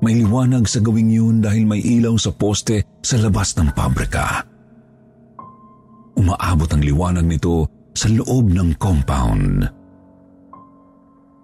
May 0.00 0.16
liwanag 0.24 0.64
sa 0.64 0.80
gawing 0.80 1.12
yun 1.12 1.36
dahil 1.44 1.68
may 1.68 1.82
ilaw 1.82 2.16
sa 2.16 2.32
poste 2.32 2.86
sa 3.04 3.20
labas 3.20 3.52
ng 3.58 3.68
pabrika. 3.76 4.46
Umaabot 6.16 6.70
ang 6.72 6.80
liwanag 6.80 7.26
nito 7.26 7.68
sa 7.92 8.08
loob 8.08 8.48
ng 8.48 8.80
compound. 8.80 9.68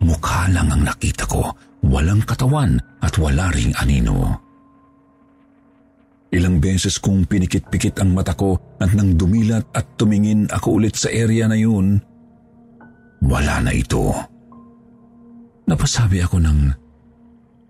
Mukha 0.01 0.49
lang 0.49 0.73
ang 0.73 0.89
nakita 0.89 1.29
ko, 1.29 1.53
walang 1.85 2.25
katawan 2.25 2.79
at 3.03 3.15
wala 3.21 3.53
ring 3.53 3.75
anino. 3.77 4.47
Ilang 6.37 6.61
beses 6.61 6.99
kong 6.99 7.25
pinikit-pikit 7.31 8.03
ang 8.03 8.13
mata 8.13 8.37
ko 8.37 8.59
at 8.83 8.93
nang 8.93 9.15
dumilat 9.15 9.71
at 9.73 9.97
tumingin 9.97 10.51
ako 10.51 10.83
ulit 10.83 10.99
sa 10.99 11.09
area 11.09 11.49
na 11.49 11.57
yun, 11.57 12.03
wala 13.25 13.63
na 13.63 13.73
ito. 13.73 14.13
Napasabi 15.67 16.21
ako 16.23 16.37
ng 16.43 16.61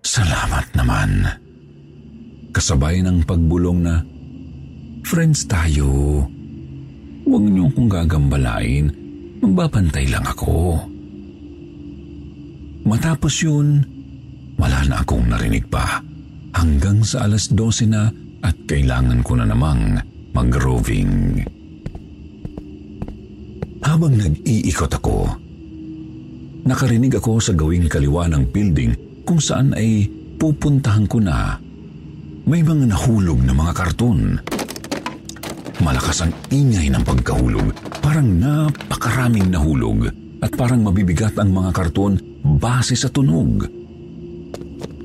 salamat 0.03 0.67
naman. 0.75 1.11
Kasabay 2.51 3.05
ng 3.05 3.23
pagbulong 3.23 3.79
na, 3.85 3.95
Friends 5.07 5.47
tayo. 5.47 6.19
Huwag 7.23 7.43
niyo 7.47 7.71
akong 7.71 7.87
gagambalain. 7.87 8.91
Magbabantay 9.39 10.11
lang 10.11 10.27
ako. 10.27 10.83
Matapos 12.83 13.39
yun, 13.39 13.87
wala 14.57 14.83
na 14.89 15.01
akong 15.05 15.29
narinig 15.29 15.69
pa. 15.69 16.01
Hanggang 16.57 17.05
sa 17.05 17.29
alas 17.29 17.53
12 17.53 17.93
na 17.93 18.09
at 18.41 18.57
kailangan 18.65 19.21
ko 19.21 19.37
na 19.37 19.45
namang 19.45 20.01
mag-roving. 20.33 21.41
Habang 23.85 24.17
nag-iikot 24.17 24.91
ako, 24.97 25.17
nakarinig 26.65 27.13
ako 27.17 27.39
sa 27.39 27.53
gawing 27.53 27.87
kaliwa 27.87 28.27
ng 28.29 28.43
building 28.49 28.91
kung 29.23 29.39
saan 29.39 29.73
ay 29.77 30.09
pupuntahan 30.41 31.05
ko 31.05 31.21
na. 31.21 31.57
May 32.47 32.63
mga 32.63 32.89
nahulog 32.93 33.43
na 33.43 33.53
mga 33.53 33.73
karton. 33.75 34.39
Malakas 35.83 36.25
ang 36.25 36.33
ingay 36.49 36.89
ng 36.89 37.03
pagkahulog. 37.05 37.75
Parang 38.01 38.25
napakaraming 38.25 39.51
nahulog 39.51 40.09
at 40.41 40.51
parang 40.55 40.85
mabibigat 40.85 41.35
ang 41.37 41.53
mga 41.53 41.75
karton 41.75 42.17
base 42.41 42.95
sa 42.97 43.11
tunog. 43.11 43.76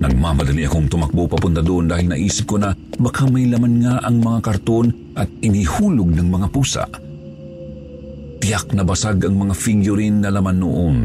Nagmamadali 0.02 0.66
akong 0.66 0.90
tumakbo 0.90 1.30
papunta 1.30 1.62
doon 1.62 1.86
dahil 1.86 2.10
naisip 2.10 2.50
ko 2.50 2.58
na 2.58 2.74
baka 2.98 3.22
may 3.30 3.46
laman 3.46 3.86
nga 3.86 4.02
ang 4.02 4.18
mga 4.18 4.42
karton 4.42 4.90
at 5.14 5.30
inihulog 5.46 6.10
ng 6.10 6.26
mga 6.26 6.46
pusa. 6.50 6.82
Tiyak 8.42 8.74
na 8.74 8.82
basag 8.82 9.22
ang 9.22 9.38
mga 9.38 9.54
figurine 9.54 10.18
na 10.18 10.34
laman 10.34 10.58
noon. 10.58 10.96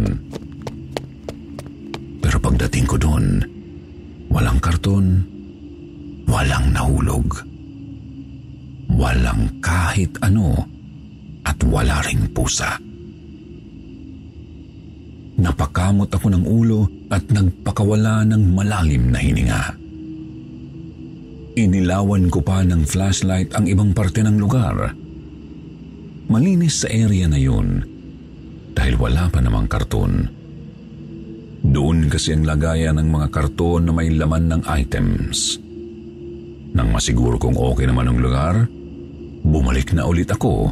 Pero 2.26 2.38
pagdating 2.42 2.86
ko 2.90 2.98
doon, 2.98 3.26
walang 4.34 4.58
karton, 4.58 5.22
walang 6.26 6.74
nahulog. 6.74 7.46
Walang 8.98 9.62
kahit 9.62 10.18
ano 10.26 10.66
at 11.46 11.62
wala 11.70 12.02
ring 12.02 12.26
pusa. 12.34 12.87
Napakamot 15.58 16.14
ako 16.14 16.30
ng 16.38 16.46
ulo 16.46 16.86
at 17.10 17.26
nagpakawala 17.34 18.22
ng 18.30 18.54
malalim 18.54 19.10
na 19.10 19.18
hininga. 19.18 19.74
Inilawan 21.58 22.30
ko 22.30 22.46
pa 22.46 22.62
ng 22.62 22.86
flashlight 22.86 23.58
ang 23.58 23.66
ibang 23.66 23.90
parte 23.90 24.22
ng 24.22 24.38
lugar. 24.38 24.94
Malinis 26.30 26.86
sa 26.86 26.94
area 26.94 27.26
na 27.26 27.42
yun 27.42 27.82
dahil 28.78 29.02
wala 29.02 29.34
pa 29.34 29.42
namang 29.42 29.66
karton. 29.66 30.30
Doon 31.66 32.06
kasi 32.06 32.38
ang 32.38 32.46
lagayan 32.46 33.02
ng 33.02 33.10
mga 33.10 33.34
karton 33.34 33.90
na 33.90 33.98
may 33.98 34.14
laman 34.14 34.54
ng 34.54 34.62
items. 34.70 35.58
Nang 36.78 36.94
masiguro 36.94 37.42
kong 37.42 37.58
okay 37.58 37.90
naman 37.90 38.14
ang 38.14 38.22
lugar, 38.22 38.70
bumalik 39.42 39.90
na 39.98 40.06
ulit 40.06 40.30
ako 40.30 40.70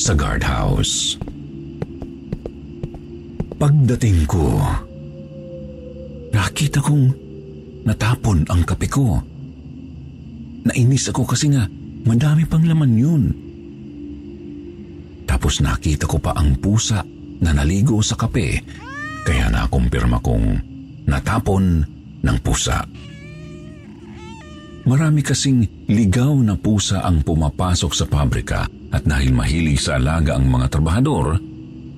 sa 0.00 0.16
guardhouse. 0.16 1.20
Pagdating 3.54 4.26
ko, 4.26 4.58
nakita 6.34 6.82
kong 6.82 7.06
natapon 7.86 8.42
ang 8.50 8.66
kape 8.66 8.90
ko. 8.90 9.22
Nainis 10.64 11.12
ako 11.12 11.22
kasi 11.28 11.52
nga 11.54 11.68
madami 12.08 12.48
pang 12.48 12.64
laman 12.64 12.92
yun. 12.98 13.24
Tapos 15.24 15.62
nakita 15.62 16.10
ko 16.10 16.18
pa 16.18 16.34
ang 16.34 16.58
pusa 16.58 17.04
na 17.40 17.50
naligo 17.52 18.00
sa 18.00 18.16
kape 18.16 18.64
kaya 19.24 19.48
nakumpirma 19.48 20.20
kong 20.20 20.46
natapon 21.08 21.84
ng 22.24 22.36
pusa. 22.44 22.84
Marami 24.84 25.24
kasing 25.24 25.88
ligaw 25.88 26.36
na 26.44 26.60
pusa 26.60 27.00
ang 27.00 27.24
pumapasok 27.24 27.92
sa 27.96 28.04
pabrika 28.04 28.68
at 28.92 29.00
dahil 29.08 29.32
mahilig 29.32 29.80
sa 29.80 29.96
alaga 29.96 30.36
ang 30.36 30.44
mga 30.44 30.68
trabahador, 30.68 31.40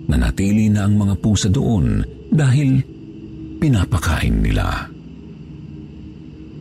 nanatili 0.07 0.71
na 0.71 0.87
ang 0.87 0.95
mga 0.99 1.15
pusa 1.19 1.49
doon 1.51 2.03
dahil 2.31 2.83
pinapakain 3.59 4.43
nila. 4.43 4.91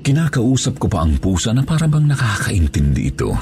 Kinakausap 0.06 0.78
ko 0.78 0.86
pa 0.86 1.02
ang 1.02 1.18
pusa 1.18 1.50
na 1.54 1.66
parabang 1.66 2.06
nakakaintindi 2.06 3.04
ito. 3.10 3.34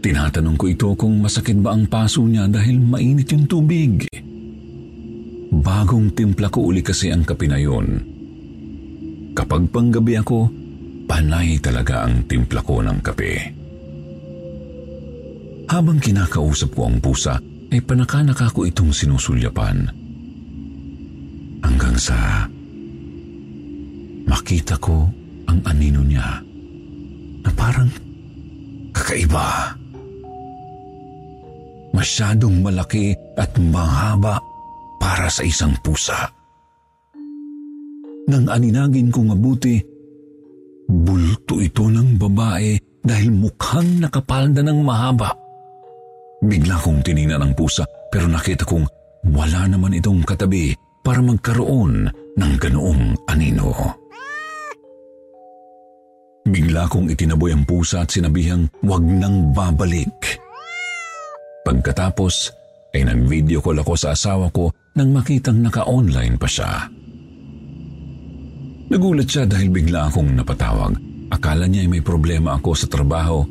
Tinatanong 0.00 0.56
ko 0.56 0.64
ito 0.70 0.88
kung 0.96 1.20
masakit 1.20 1.60
ba 1.60 1.76
ang 1.76 1.84
paso 1.88 2.24
niya 2.24 2.48
dahil 2.48 2.80
mainit 2.80 3.28
yung 3.32 3.44
tubig. 3.44 4.08
Bagong 5.52 6.16
timpla 6.16 6.48
ko 6.48 6.72
uli 6.72 6.80
kasi 6.80 7.12
ang 7.12 7.26
kape 7.26 7.44
na 7.44 7.60
yun. 7.60 7.86
Kapag 9.36 9.68
panggabi 9.68 10.16
ako, 10.16 10.48
Panay 11.06 11.62
talaga 11.62 12.02
ang 12.02 12.26
timpla 12.26 12.66
ko 12.66 12.82
ng 12.82 12.98
kape. 12.98 13.34
Habang 15.70 16.02
kinakausap 16.02 16.74
ko 16.74 16.90
ang 16.90 16.98
pusa, 16.98 17.38
ay 17.72 17.80
panakanaka 17.82 18.52
ko 18.54 18.66
itong 18.66 18.94
sinusulyapan. 18.94 19.86
Hanggang 21.62 21.96
sa 21.98 22.46
makita 24.26 24.78
ko 24.78 25.06
ang 25.46 25.58
anino 25.66 26.02
niya 26.02 26.42
na 27.42 27.50
parang 27.54 27.90
kakaiba. 28.94 29.74
Masyadong 31.96 32.60
malaki 32.60 33.16
at 33.40 33.56
mahaba 33.56 34.36
para 35.00 35.32
sa 35.32 35.42
isang 35.42 35.72
pusa. 35.80 36.28
Nang 38.26 38.50
aninagin 38.50 39.08
kong 39.14 39.32
mabuti, 39.32 39.78
Bulto 40.86 41.58
ito 41.58 41.90
ng 41.90 42.14
babae 42.14 42.78
dahil 43.02 43.34
mukhang 43.34 43.98
nakapalda 43.98 44.62
ng 44.62 44.86
mahaba. 44.86 45.34
Bigla 46.44 46.76
kong 46.76 47.00
tinina 47.00 47.40
ng 47.40 47.56
pusa 47.56 47.88
pero 48.12 48.28
nakita 48.28 48.68
kong 48.68 48.84
wala 49.32 49.64
naman 49.66 49.96
itong 49.96 50.20
katabi 50.22 50.76
para 51.00 51.24
magkaroon 51.24 52.10
ng 52.36 52.52
ganoong 52.60 53.16
anino. 53.30 53.72
Bigla 56.46 56.86
kong 56.86 57.10
itinaboy 57.10 57.50
ang 57.56 57.66
pusa 57.66 58.06
at 58.06 58.12
sinabihang 58.12 58.70
wag 58.86 59.02
nang 59.02 59.50
babalik. 59.50 60.38
Pagkatapos 61.66 62.54
ay 62.94 63.02
nag-video 63.02 63.58
call 63.58 63.82
ako 63.82 63.98
sa 63.98 64.14
asawa 64.14 64.46
ko 64.54 64.70
nang 64.94 65.10
makitang 65.10 65.58
naka-online 65.58 66.38
pa 66.38 66.46
siya. 66.46 66.86
Nagulat 68.86 69.26
siya 69.26 69.50
dahil 69.50 69.74
bigla 69.74 70.06
akong 70.06 70.30
napatawag. 70.38 70.94
Akala 71.34 71.66
niya 71.66 71.82
ay 71.82 71.90
may 71.90 72.04
problema 72.06 72.54
ako 72.54 72.70
sa 72.78 72.86
trabaho. 72.86 73.42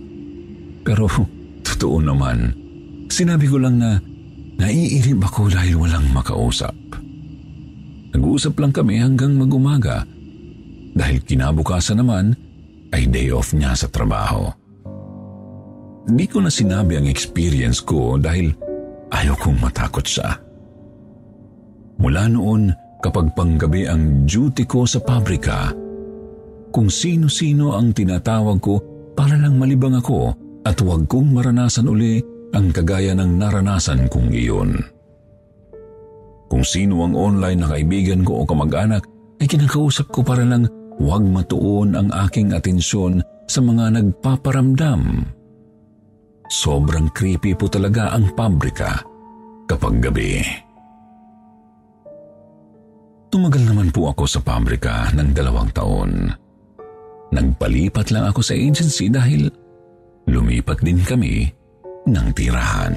Pero 0.88 1.12
totoo 1.68 2.00
naman, 2.00 2.65
sinabi 3.16 3.48
ko 3.48 3.56
lang 3.56 3.80
na 3.80 3.96
naiirib 4.60 5.24
ako 5.24 5.48
dahil 5.48 5.80
walang 5.80 6.12
makausap. 6.12 6.76
Nag-uusap 8.12 8.60
lang 8.60 8.76
kami 8.76 9.00
hanggang 9.00 9.40
magumaga 9.40 10.04
dahil 10.96 11.24
kinabukasan 11.24 12.04
naman 12.04 12.36
ay 12.92 13.08
day 13.08 13.32
off 13.32 13.56
niya 13.56 13.72
sa 13.72 13.88
trabaho. 13.88 14.52
Hindi 16.06 16.26
ko 16.28 16.44
na 16.44 16.52
sinabi 16.52 17.00
ang 17.00 17.08
experience 17.08 17.80
ko 17.80 18.20
dahil 18.20 18.52
ayaw 19.12 19.36
kong 19.40 19.64
matakot 19.64 20.06
siya. 20.06 20.36
Mula 22.00 22.28
noon, 22.30 22.70
kapag 23.00 23.32
panggabi 23.32 23.88
ang 23.88 24.28
duty 24.28 24.68
ko 24.68 24.84
sa 24.84 25.00
pabrika, 25.00 25.72
kung 26.70 26.92
sino-sino 26.92 27.74
ang 27.74 27.96
tinatawag 27.96 28.60
ko 28.60 28.76
para 29.16 29.40
lang 29.40 29.56
malibang 29.56 29.96
ako 29.96 30.36
at 30.68 30.76
huwag 30.84 31.08
kong 31.08 31.32
maranasan 31.32 31.88
uli 31.88 32.20
ang 32.56 32.72
kagaya 32.72 33.12
ng 33.14 33.36
naranasan 33.36 34.08
kong 34.08 34.32
iyon. 34.32 34.80
Kung 36.48 36.64
sino 36.64 37.04
ang 37.04 37.14
online 37.14 37.60
na 37.60 37.68
kaibigan 37.76 38.24
ko 38.24 38.42
o 38.42 38.48
kamag-anak 38.48 39.04
ay 39.44 39.48
kinakausap 39.52 40.08
ko 40.16 40.24
para 40.24 40.48
lang 40.48 40.64
huwag 40.96 41.28
matuon 41.28 42.00
ang 42.00 42.08
aking 42.26 42.56
atensyon 42.56 43.20
sa 43.52 43.60
mga 43.60 44.00
nagpaparamdam. 44.00 45.28
Sobrang 46.48 47.12
creepy 47.12 47.58
po 47.58 47.68
talaga 47.68 48.16
ang 48.16 48.32
pabrika 48.32 49.04
kapag 49.68 50.00
gabi. 50.00 50.40
Tumagal 53.34 53.64
naman 53.68 53.92
po 53.92 54.16
ako 54.16 54.24
sa 54.24 54.40
pabrika 54.40 55.12
ng 55.12 55.36
dalawang 55.36 55.68
taon. 55.76 56.32
Nagpalipat 57.36 58.16
lang 58.16 58.32
ako 58.32 58.40
sa 58.40 58.56
agency 58.56 59.12
dahil 59.12 59.52
lumipat 60.30 60.80
din 60.80 61.04
kami 61.04 61.52
ng 62.06 62.28
tirahan. 62.38 62.96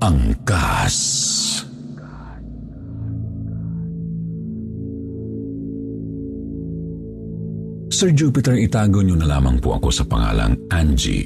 Angkas. 0.00 0.96
Sir 7.96 8.12
Jupiter, 8.12 8.60
itago 8.60 9.00
niyo 9.00 9.16
na 9.16 9.24
lamang 9.24 9.56
po 9.56 9.80
ako 9.80 9.88
sa 9.88 10.04
pangalang 10.04 10.52
Angie. 10.68 11.24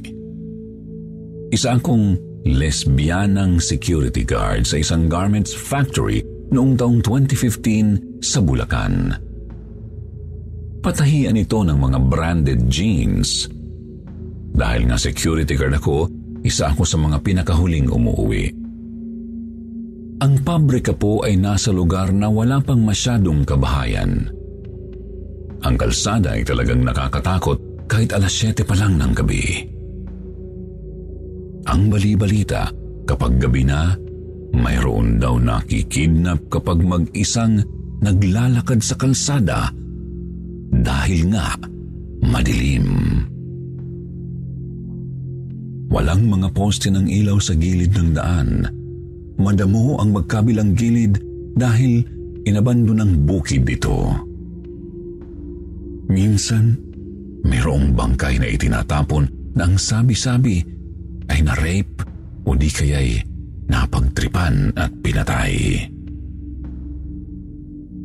Isa 1.50 1.74
akong 1.74 2.14
lesbianang 2.46 3.58
security 3.58 4.22
guard 4.22 4.70
sa 4.70 4.78
isang 4.78 5.10
garments 5.10 5.50
factory 5.50 6.22
noong 6.50 6.74
taong 6.74 6.98
2015 7.02 8.22
sa 8.22 8.38
Bulacan. 8.42 9.14
Patahian 10.80 11.36
ito 11.36 11.60
ng 11.60 11.78
mga 11.78 11.98
branded 12.08 12.60
jeans. 12.66 13.46
Dahil 14.50 14.90
nga 14.90 14.96
security 14.98 15.54
guard 15.54 15.76
ako, 15.76 16.08
isa 16.42 16.72
ako 16.72 16.82
sa 16.88 16.96
mga 16.96 17.20
pinakahuling 17.20 17.86
umuwi. 17.86 18.48
Ang 20.20 20.34
pabrika 20.44 20.92
po 20.92 21.24
ay 21.24 21.40
nasa 21.40 21.72
lugar 21.72 22.12
na 22.12 22.28
wala 22.28 22.60
pang 22.60 22.80
masyadong 22.80 23.44
kabahayan. 23.44 24.28
Ang 25.60 25.74
kalsada 25.76 26.36
ay 26.36 26.44
talagang 26.44 26.84
nakakatakot 26.84 27.88
kahit 27.88 28.12
alas 28.16 28.32
7 28.36 28.64
pa 28.64 28.76
lang 28.76 28.96
ng 29.00 29.12
gabi. 29.16 29.44
Ang 31.68 31.92
bali-balita, 31.92 32.72
kapag 33.04 33.36
gabi 33.36 33.68
na, 33.68 33.92
mayroon 34.54 35.22
daw 35.22 35.38
nakikidnap 35.38 36.50
kapag 36.50 36.82
mag-isang 36.82 37.62
naglalakad 38.00 38.80
sa 38.80 38.96
kalsada 38.96 39.70
dahil 40.70 41.30
nga 41.34 41.54
madilim. 42.24 42.88
Walang 45.90 46.30
mga 46.30 46.48
poste 46.54 46.86
ng 46.86 47.10
ilaw 47.10 47.42
sa 47.42 47.58
gilid 47.58 47.90
ng 47.90 48.10
daan. 48.14 48.50
Madamo 49.40 49.98
ang 49.98 50.14
magkabilang 50.14 50.78
gilid 50.78 51.18
dahil 51.58 52.06
inabando 52.46 52.94
ng 52.94 53.26
bukid 53.26 53.66
ito. 53.66 54.14
Minsan, 56.06 56.78
mayroong 57.42 57.90
bangkay 57.94 58.38
na 58.38 58.46
itinatapon 58.46 59.26
na 59.58 59.66
ang 59.66 59.76
sabi-sabi 59.78 60.62
ay 61.26 61.42
na-rape 61.42 62.06
o 62.46 62.54
di 62.54 62.70
kaya'y 62.70 63.29
napagtripan 63.70 64.74
at 64.74 64.90
pinatay. 64.98 65.86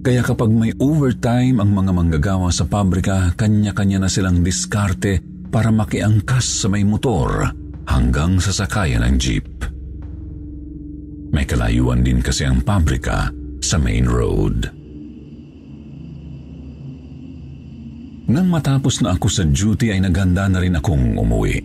Kaya 0.06 0.22
kapag 0.22 0.54
may 0.54 0.70
overtime 0.78 1.58
ang 1.58 1.74
mga 1.74 1.90
manggagawa 1.90 2.54
sa 2.54 2.70
pabrika, 2.70 3.34
kanya-kanya 3.34 4.06
na 4.06 4.10
silang 4.14 4.46
diskarte 4.46 5.18
para 5.50 5.74
makiangkas 5.74 6.62
sa 6.62 6.70
may 6.70 6.86
motor 6.86 7.50
hanggang 7.90 8.38
sa 8.38 8.54
sakayan 8.54 9.02
ng 9.02 9.18
jeep. 9.18 9.50
May 11.34 11.50
kalayuan 11.50 12.06
din 12.06 12.22
kasi 12.22 12.46
ang 12.46 12.62
pabrika 12.62 13.34
sa 13.66 13.82
main 13.82 14.06
road. 14.06 14.70
Nang 18.30 18.48
matapos 18.50 19.02
na 19.02 19.18
ako 19.18 19.26
sa 19.26 19.42
duty 19.42 19.90
ay 19.90 20.06
naghanda 20.06 20.46
na 20.46 20.62
rin 20.62 20.78
akong 20.78 21.18
umuwi. 21.18 21.62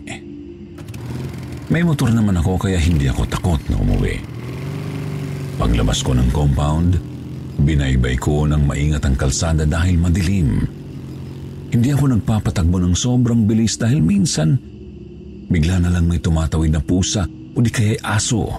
May 1.71 1.87
motor 1.87 2.11
naman 2.11 2.35
ako 2.35 2.67
kaya 2.67 2.75
hindi 2.75 3.07
ako 3.07 3.23
takot 3.31 3.61
na 3.71 3.79
umuwi. 3.79 4.19
Paglabas 5.55 6.03
ko 6.03 6.11
ng 6.11 6.27
compound, 6.35 6.99
binaybay 7.63 8.19
ko 8.19 8.43
ng 8.43 8.67
maingat 8.67 9.07
ang 9.07 9.15
kalsada 9.15 9.63
dahil 9.63 9.95
madilim. 9.95 10.67
Hindi 11.71 11.95
ako 11.95 12.19
nagpapatagbo 12.19 12.75
ng 12.75 12.91
sobrang 12.91 13.47
bilis 13.47 13.79
dahil 13.79 14.03
minsan 14.03 14.59
bigla 15.47 15.79
na 15.79 15.95
lang 15.95 16.11
may 16.11 16.19
tumatawid 16.19 16.75
na 16.75 16.83
pusa 16.83 17.23
o 17.55 17.57
di 17.63 17.71
kaya 17.71 17.95
aso. 18.03 18.51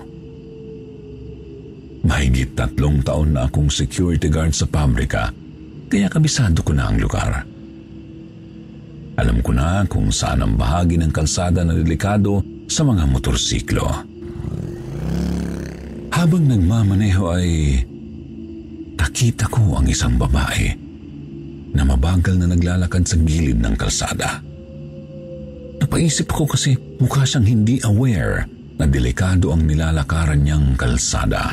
Mahigit 2.08 2.56
tatlong 2.56 3.04
taon 3.04 3.36
na 3.36 3.44
akong 3.44 3.68
security 3.68 4.32
guard 4.32 4.56
sa 4.56 4.64
pabrika 4.64 5.28
kaya 5.92 6.08
kabisado 6.08 6.64
ko 6.64 6.72
na 6.72 6.88
ang 6.88 6.96
lugar. 6.96 7.44
Alam 9.20 9.44
ko 9.44 9.52
na 9.52 9.84
kung 9.84 10.08
saan 10.08 10.40
ang 10.40 10.56
bahagi 10.56 10.96
ng 10.96 11.12
kalsada 11.12 11.60
na 11.60 11.76
delikado 11.76 12.51
sa 12.72 12.88
mga 12.88 13.04
motorsiklo. 13.04 13.84
Habang 16.08 16.44
nagmamaneho 16.48 17.22
ay 17.36 17.48
nakita 18.96 19.44
ko 19.52 19.76
ang 19.76 19.84
isang 19.92 20.16
babae 20.16 20.72
na 21.76 21.84
mabagal 21.84 22.32
na 22.40 22.48
naglalakad 22.48 23.04
sa 23.04 23.20
gilid 23.20 23.60
ng 23.60 23.76
kalsada. 23.76 24.40
Napaisip 25.84 26.32
ko 26.32 26.48
kasi 26.48 26.72
mukha 26.96 27.28
siyang 27.28 27.44
hindi 27.44 27.76
aware 27.84 28.48
na 28.80 28.88
delikado 28.88 29.52
ang 29.52 29.68
nilalakaran 29.68 30.40
niyang 30.40 30.72
kalsada. 30.72 31.52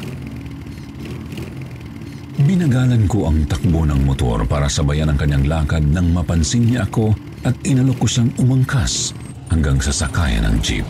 Binagalan 2.39 3.03
ko 3.11 3.27
ang 3.27 3.43
takbo 3.43 3.83
ng 3.83 4.07
motor 4.07 4.47
para 4.47 4.71
sabayan 4.71 5.11
ang 5.11 5.19
kanyang 5.19 5.51
lakad 5.51 5.83
nang 5.83 6.15
mapansin 6.15 6.71
niya 6.71 6.87
ako 6.87 7.11
at 7.43 7.59
inalok 7.67 7.99
ko 7.99 8.07
siyang 8.07 8.31
umangkas 8.39 9.11
hanggang 9.49 9.81
sa 9.81 9.91
sakayan 9.91 10.45
ng 10.45 10.57
jeep. 10.61 10.87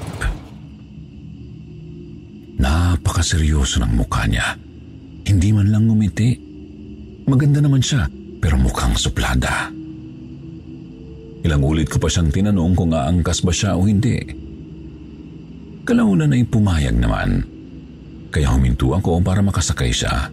Napakaseryoso 2.59 3.79
ng 3.81 3.93
mukha 3.95 4.27
niya. 4.27 4.55
Hindi 5.23 5.49
man 5.55 5.71
lang 5.71 5.87
ngumiti. 5.87 6.35
Maganda 7.25 7.63
naman 7.63 7.79
siya 7.79 8.05
pero 8.43 8.59
mukhang 8.59 8.99
suplada. 8.99 9.71
Ilang 11.39 11.63
ulit 11.63 11.87
ko 11.87 12.03
pa 12.03 12.11
siyang 12.11 12.35
tinanong 12.35 12.75
kung 12.75 12.91
aangkas 12.91 13.39
ba 13.47 13.53
siya 13.55 13.79
o 13.79 13.87
hindi. 13.87 14.19
Kalaunan 15.87 16.35
ay 16.35 16.43
pumayag 16.43 16.99
naman. 16.99 17.47
Kaya 18.29 18.51
huminto 18.51 18.91
ako 18.91 19.23
para 19.23 19.39
makasakay 19.39 19.89
siya. 19.89 20.29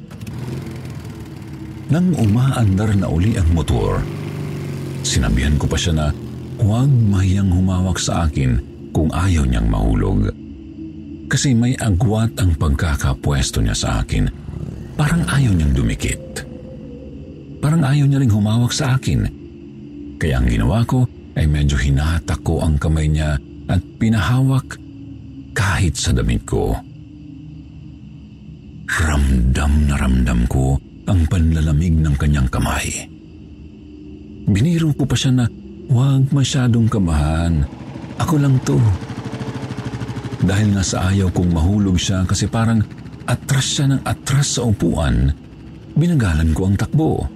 Nang 1.87 2.11
umaandar 2.19 2.99
na 2.99 3.07
uli 3.07 3.39
ang 3.39 3.47
motor, 3.55 4.03
sinabihan 5.07 5.55
ko 5.55 5.71
pa 5.71 5.79
siya 5.79 5.95
na 5.95 6.07
huwag 6.61 6.89
mahiyang 6.89 7.53
humawak 7.53 8.01
sa 8.01 8.29
akin 8.29 8.61
kung 8.97 9.13
ayaw 9.13 9.45
niyang 9.45 9.69
mahulog. 9.69 10.33
Kasi 11.27 11.53
may 11.53 11.75
agwat 11.77 12.39
ang 12.39 12.55
pagkakapwesto 12.57 13.61
niya 13.61 13.77
sa 13.77 13.89
akin. 14.01 14.31
Parang 14.97 15.27
ayaw 15.27 15.53
niyang 15.53 15.75
dumikit. 15.75 16.47
Parang 17.61 17.83
ayaw 17.83 18.07
niya 18.09 18.23
ring 18.23 18.33
humawak 18.33 18.73
sa 18.73 18.97
akin. 18.97 19.27
Kaya 20.17 20.41
ang 20.41 20.49
ginawa 20.49 20.81
ko 20.89 21.05
ay 21.37 21.45
medyo 21.45 21.77
hinatak 21.77 22.41
ko 22.41 22.65
ang 22.65 22.81
kamay 22.81 23.11
niya 23.11 23.37
at 23.69 23.83
pinahawak 24.01 24.81
kahit 25.53 25.93
sa 25.99 26.15
damit 26.15 26.47
ko. 26.49 26.73
Ramdam 28.87 29.73
na 29.91 29.95
ramdam 29.99 30.47
ko 30.49 30.79
ang 31.11 31.27
panlalamig 31.27 31.93
ng 32.01 32.15
kanyang 32.17 32.49
kamay. 32.49 32.87
Biniro 34.47 34.95
ko 34.95 35.05
pa 35.05 35.19
siya 35.19 35.35
na 35.35 35.45
huwag 35.91 36.31
masyadong 36.31 36.91
kamahan. 36.91 37.67
Ako 38.19 38.41
lang 38.41 38.59
to. 38.63 38.79
Dahil 40.43 40.77
nga 40.77 40.85
sa 40.85 41.11
ayaw 41.11 41.33
kong 41.33 41.51
mahulog 41.51 41.99
siya 41.99 42.23
kasi 42.29 42.47
parang 42.47 42.85
atras 43.27 43.67
siya 43.67 43.91
ng 43.91 44.01
atras 44.07 44.59
sa 44.59 44.69
upuan, 44.69 45.33
binagalan 45.97 46.53
ko 46.55 46.71
ang 46.71 46.77
takbo. 46.79 47.27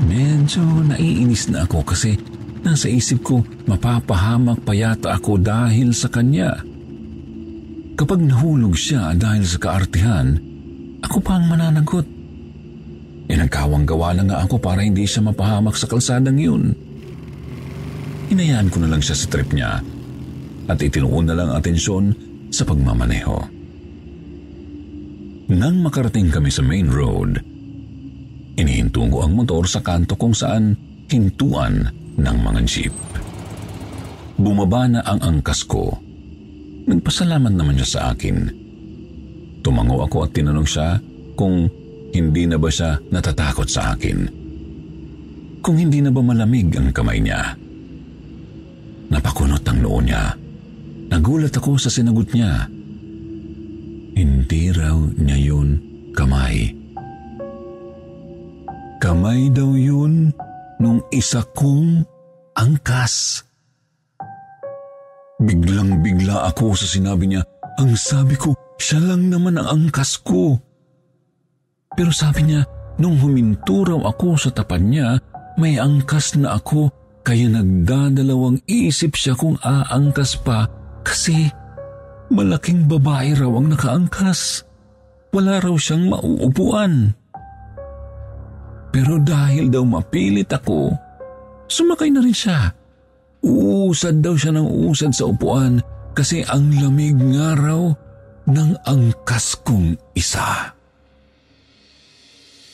Medyo 0.00 0.62
naiinis 0.94 1.52
na 1.52 1.66
ako 1.66 1.84
kasi 1.84 2.16
nasa 2.60 2.88
isip 2.88 3.24
ko 3.24 3.42
mapapahamak 3.68 4.64
pa 4.64 4.72
yata 4.76 5.16
ako 5.16 5.40
dahil 5.40 5.92
sa 5.92 6.08
kanya. 6.08 6.60
Kapag 7.96 8.20
nahulog 8.24 8.72
siya 8.76 9.12
dahil 9.12 9.44
sa 9.44 9.60
kaartihan, 9.60 10.40
ako 11.04 11.20
pa 11.20 11.36
ang 11.36 11.52
mananagot. 11.52 12.19
Nagkawang 13.30 13.82
gawa 13.82 14.14
na 14.14 14.22
nga 14.26 14.36
ako 14.46 14.62
para 14.62 14.86
hindi 14.86 15.02
siya 15.06 15.26
mapahamak 15.26 15.74
sa 15.74 15.90
kalsadang 15.90 16.38
yun. 16.38 16.70
Inayaan 18.30 18.70
ko 18.70 18.78
na 18.78 18.90
lang 18.94 19.02
siya 19.02 19.18
sa 19.18 19.26
trip 19.26 19.50
niya 19.50 19.82
at 20.70 20.78
itinuon 20.78 21.26
na 21.26 21.34
lang 21.34 21.50
atensyon 21.50 22.14
sa 22.54 22.62
pagmamaneho. 22.62 23.36
Nang 25.50 25.82
makarating 25.82 26.30
kami 26.30 26.46
sa 26.46 26.62
main 26.62 26.86
road, 26.86 27.42
inihinto 28.54 29.02
ko 29.10 29.26
ang 29.26 29.34
motor 29.34 29.66
sa 29.66 29.82
kanto 29.82 30.14
kung 30.14 30.30
saan 30.30 30.78
hintuan 31.10 31.90
ng 32.14 32.36
mga 32.38 32.60
jeep. 32.70 32.94
Bumaba 34.38 34.86
na 34.86 35.02
ang 35.02 35.18
angkas 35.18 35.66
ko. 35.66 35.90
Nagpasalamat 36.86 37.50
naman 37.50 37.76
siya 37.82 37.88
sa 37.90 38.00
akin 38.14 38.60
Tumango 39.60 40.00
ako 40.00 40.24
at 40.24 40.32
tinanong 40.32 40.68
siya 40.68 40.96
kung 41.36 41.68
hindi 42.10 42.46
na 42.46 42.58
ba 42.58 42.70
siya 42.70 42.98
natatakot 43.10 43.68
sa 43.70 43.94
akin. 43.94 44.18
Kung 45.60 45.76
hindi 45.76 46.00
na 46.00 46.10
ba 46.10 46.24
malamig 46.24 46.72
ang 46.74 46.90
kamay 46.90 47.20
niya. 47.20 47.54
Napakunot 49.10 49.66
ang 49.66 49.78
noo 49.82 50.00
niya. 50.00 50.32
Nagulat 51.10 51.52
ako 51.52 51.76
sa 51.76 51.90
sinagot 51.90 52.30
niya. 52.32 52.70
Hindi 54.14 54.62
raw 54.70 54.96
niya 55.18 55.38
yun 55.38 55.68
kamay. 56.14 56.70
Kamay 59.00 59.50
daw 59.50 59.74
yun 59.74 60.30
nung 60.78 61.00
isa 61.10 61.42
kong 61.56 62.04
angkas. 62.56 63.44
Biglang 65.40 66.04
bigla 66.04 66.52
ako 66.52 66.76
sa 66.76 66.84
sinabi 66.84 67.32
niya. 67.32 67.42
Ang 67.80 67.96
sabi 67.96 68.36
ko, 68.36 68.52
siya 68.76 69.00
lang 69.00 69.32
naman 69.32 69.56
ang 69.56 69.88
angkas 69.88 70.20
ko. 70.20 70.60
Pero 71.98 72.10
sabi 72.14 72.46
niya, 72.46 72.62
nung 73.02 73.18
huminto 73.18 73.82
raw 73.82 73.98
ako 74.14 74.38
sa 74.38 74.50
tapan 74.54 74.90
niya, 74.90 75.08
may 75.58 75.76
angkas 75.76 76.38
na 76.38 76.54
ako 76.56 76.88
kaya 77.26 77.50
nagdadalawang 77.50 78.62
isip 78.64 79.18
siya 79.18 79.36
kung 79.36 79.58
aangkas 79.60 80.38
pa 80.40 80.70
kasi 81.04 81.50
malaking 82.30 82.86
babae 82.86 83.34
raw 83.36 83.50
ang 83.58 83.74
nakaangkas. 83.74 84.64
Wala 85.30 85.62
raw 85.62 85.74
siyang 85.78 86.10
mauupuan. 86.10 87.14
Pero 88.90 89.22
dahil 89.22 89.70
daw 89.70 89.86
mapilit 89.86 90.50
ako, 90.50 90.90
sumakay 91.70 92.10
na 92.10 92.18
rin 92.22 92.34
siya. 92.34 92.74
Uusad 93.46 94.18
daw 94.18 94.34
siya 94.34 94.58
ng 94.58 94.66
uusad 94.66 95.14
sa 95.14 95.30
upuan 95.30 95.78
kasi 96.12 96.42
ang 96.42 96.74
lamig 96.74 97.14
nga 97.14 97.54
raw 97.54 97.82
ng 98.50 98.70
angkas 98.82 99.54
kong 99.62 99.94
isa. 100.18 100.74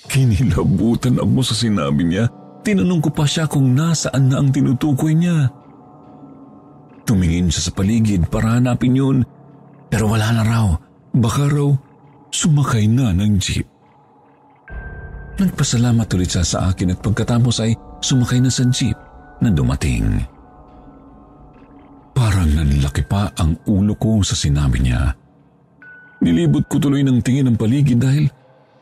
Kinilabutan 0.07 1.19
ako 1.19 1.41
sa 1.43 1.55
sinabi 1.55 2.07
niya. 2.07 2.31
Tinanong 2.67 3.03
ko 3.03 3.11
pa 3.15 3.27
siya 3.27 3.47
kung 3.47 3.75
nasaan 3.75 4.31
na 4.31 4.43
ang 4.43 4.51
tinutukoy 4.51 5.15
niya. 5.15 5.51
Tumingin 7.07 7.51
siya 7.51 7.71
sa 7.71 7.73
paligid 7.75 8.27
para 8.27 8.59
hanapin 8.59 8.99
yun, 8.99 9.23
pero 9.87 10.11
wala 10.11 10.35
na 10.35 10.43
raw. 10.43 10.67
Baka 11.15 11.47
raw 11.47 11.71
sumakay 12.35 12.91
na 12.91 13.15
ng 13.15 13.39
jeep. 13.39 13.67
Nagpasalamat 15.37 16.09
ulit 16.17 16.33
siya 16.33 16.43
sa 16.43 16.59
akin 16.73 16.97
at 16.97 17.01
pagkatapos 17.05 17.63
ay 17.63 17.77
sumakay 18.03 18.43
na 18.43 18.51
sa 18.51 18.67
jeep 18.67 18.97
na 19.39 19.53
dumating. 19.53 20.25
Parang 22.17 22.49
nanlaki 22.49 23.05
pa 23.05 23.29
ang 23.37 23.61
ulo 23.69 23.93
ko 24.01 24.25
sa 24.25 24.33
sinabi 24.33 24.81
niya. 24.81 25.13
Nilibot 26.25 26.65
ko 26.65 26.81
tuloy 26.81 27.05
ng 27.05 27.21
tingin 27.21 27.53
ang 27.53 27.61
paligid 27.61 28.01
dahil 28.01 28.33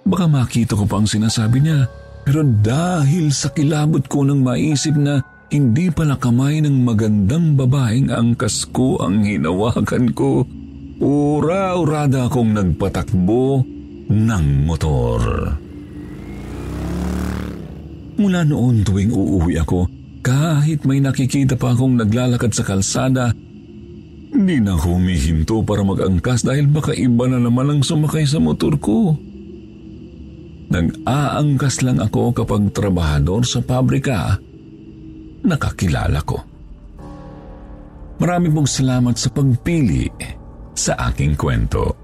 baka 0.05 0.25
makita 0.29 0.77
ko 0.77 0.85
pa 0.85 1.01
ang 1.01 1.09
sinasabi 1.09 1.65
niya. 1.65 1.89
Pero 2.25 2.41
dahil 2.41 3.29
sa 3.37 3.53
kilabot 3.53 4.01
ko 4.09 4.25
nang 4.25 4.41
maisip 4.41 4.97
na 4.97 5.21
hindi 5.53 5.93
pala 5.93 6.17
kamay 6.17 6.65
ng 6.65 6.77
magandang 6.81 7.53
babaeng 7.53 8.09
angkas 8.09 8.65
ko 8.73 8.97
ang 9.05 9.29
hinawakan 9.29 10.17
ko, 10.17 10.49
ura-urada 11.05 12.33
akong 12.33 12.57
nagpatakbo 12.57 13.61
ng 14.09 14.47
motor. 14.65 15.21
Mula 18.15 18.41
noon 18.47 18.87
tuwing 18.87 19.13
uuwi 19.13 19.59
ako, 19.61 19.91
kahit 20.25 20.87
may 20.89 21.03
nakikita 21.03 21.59
pa 21.61 21.77
akong 21.77 22.01
naglalakad 22.01 22.55
sa 22.57 22.65
kalsada, 22.65 23.37
hindi 24.35 24.59
na 24.59 24.75
humihinto 24.75 25.63
para 25.63 25.85
mag-angkas 25.85 26.43
dahil 26.43 26.67
baka 26.67 26.97
iba 26.97 27.29
na 27.29 27.39
naman 27.39 27.71
ang 27.71 27.81
sumakay 27.85 28.25
sa 28.25 28.41
motor 28.41 28.75
ko. 28.81 29.15
Nag-aangkas 30.69 31.85
lang 31.85 32.01
ako 32.01 32.33
kapag 32.33 32.73
trabahador 32.73 33.45
sa 33.45 33.61
pabrika. 33.65 34.37
Nakakilala 35.45 36.21
ko. 36.25 36.39
Marami 38.21 38.49
pong 38.49 38.71
salamat 38.71 39.15
sa 39.19 39.29
pagpili 39.35 40.07
sa 40.75 41.11
aking 41.11 41.35
kwento. 41.35 42.04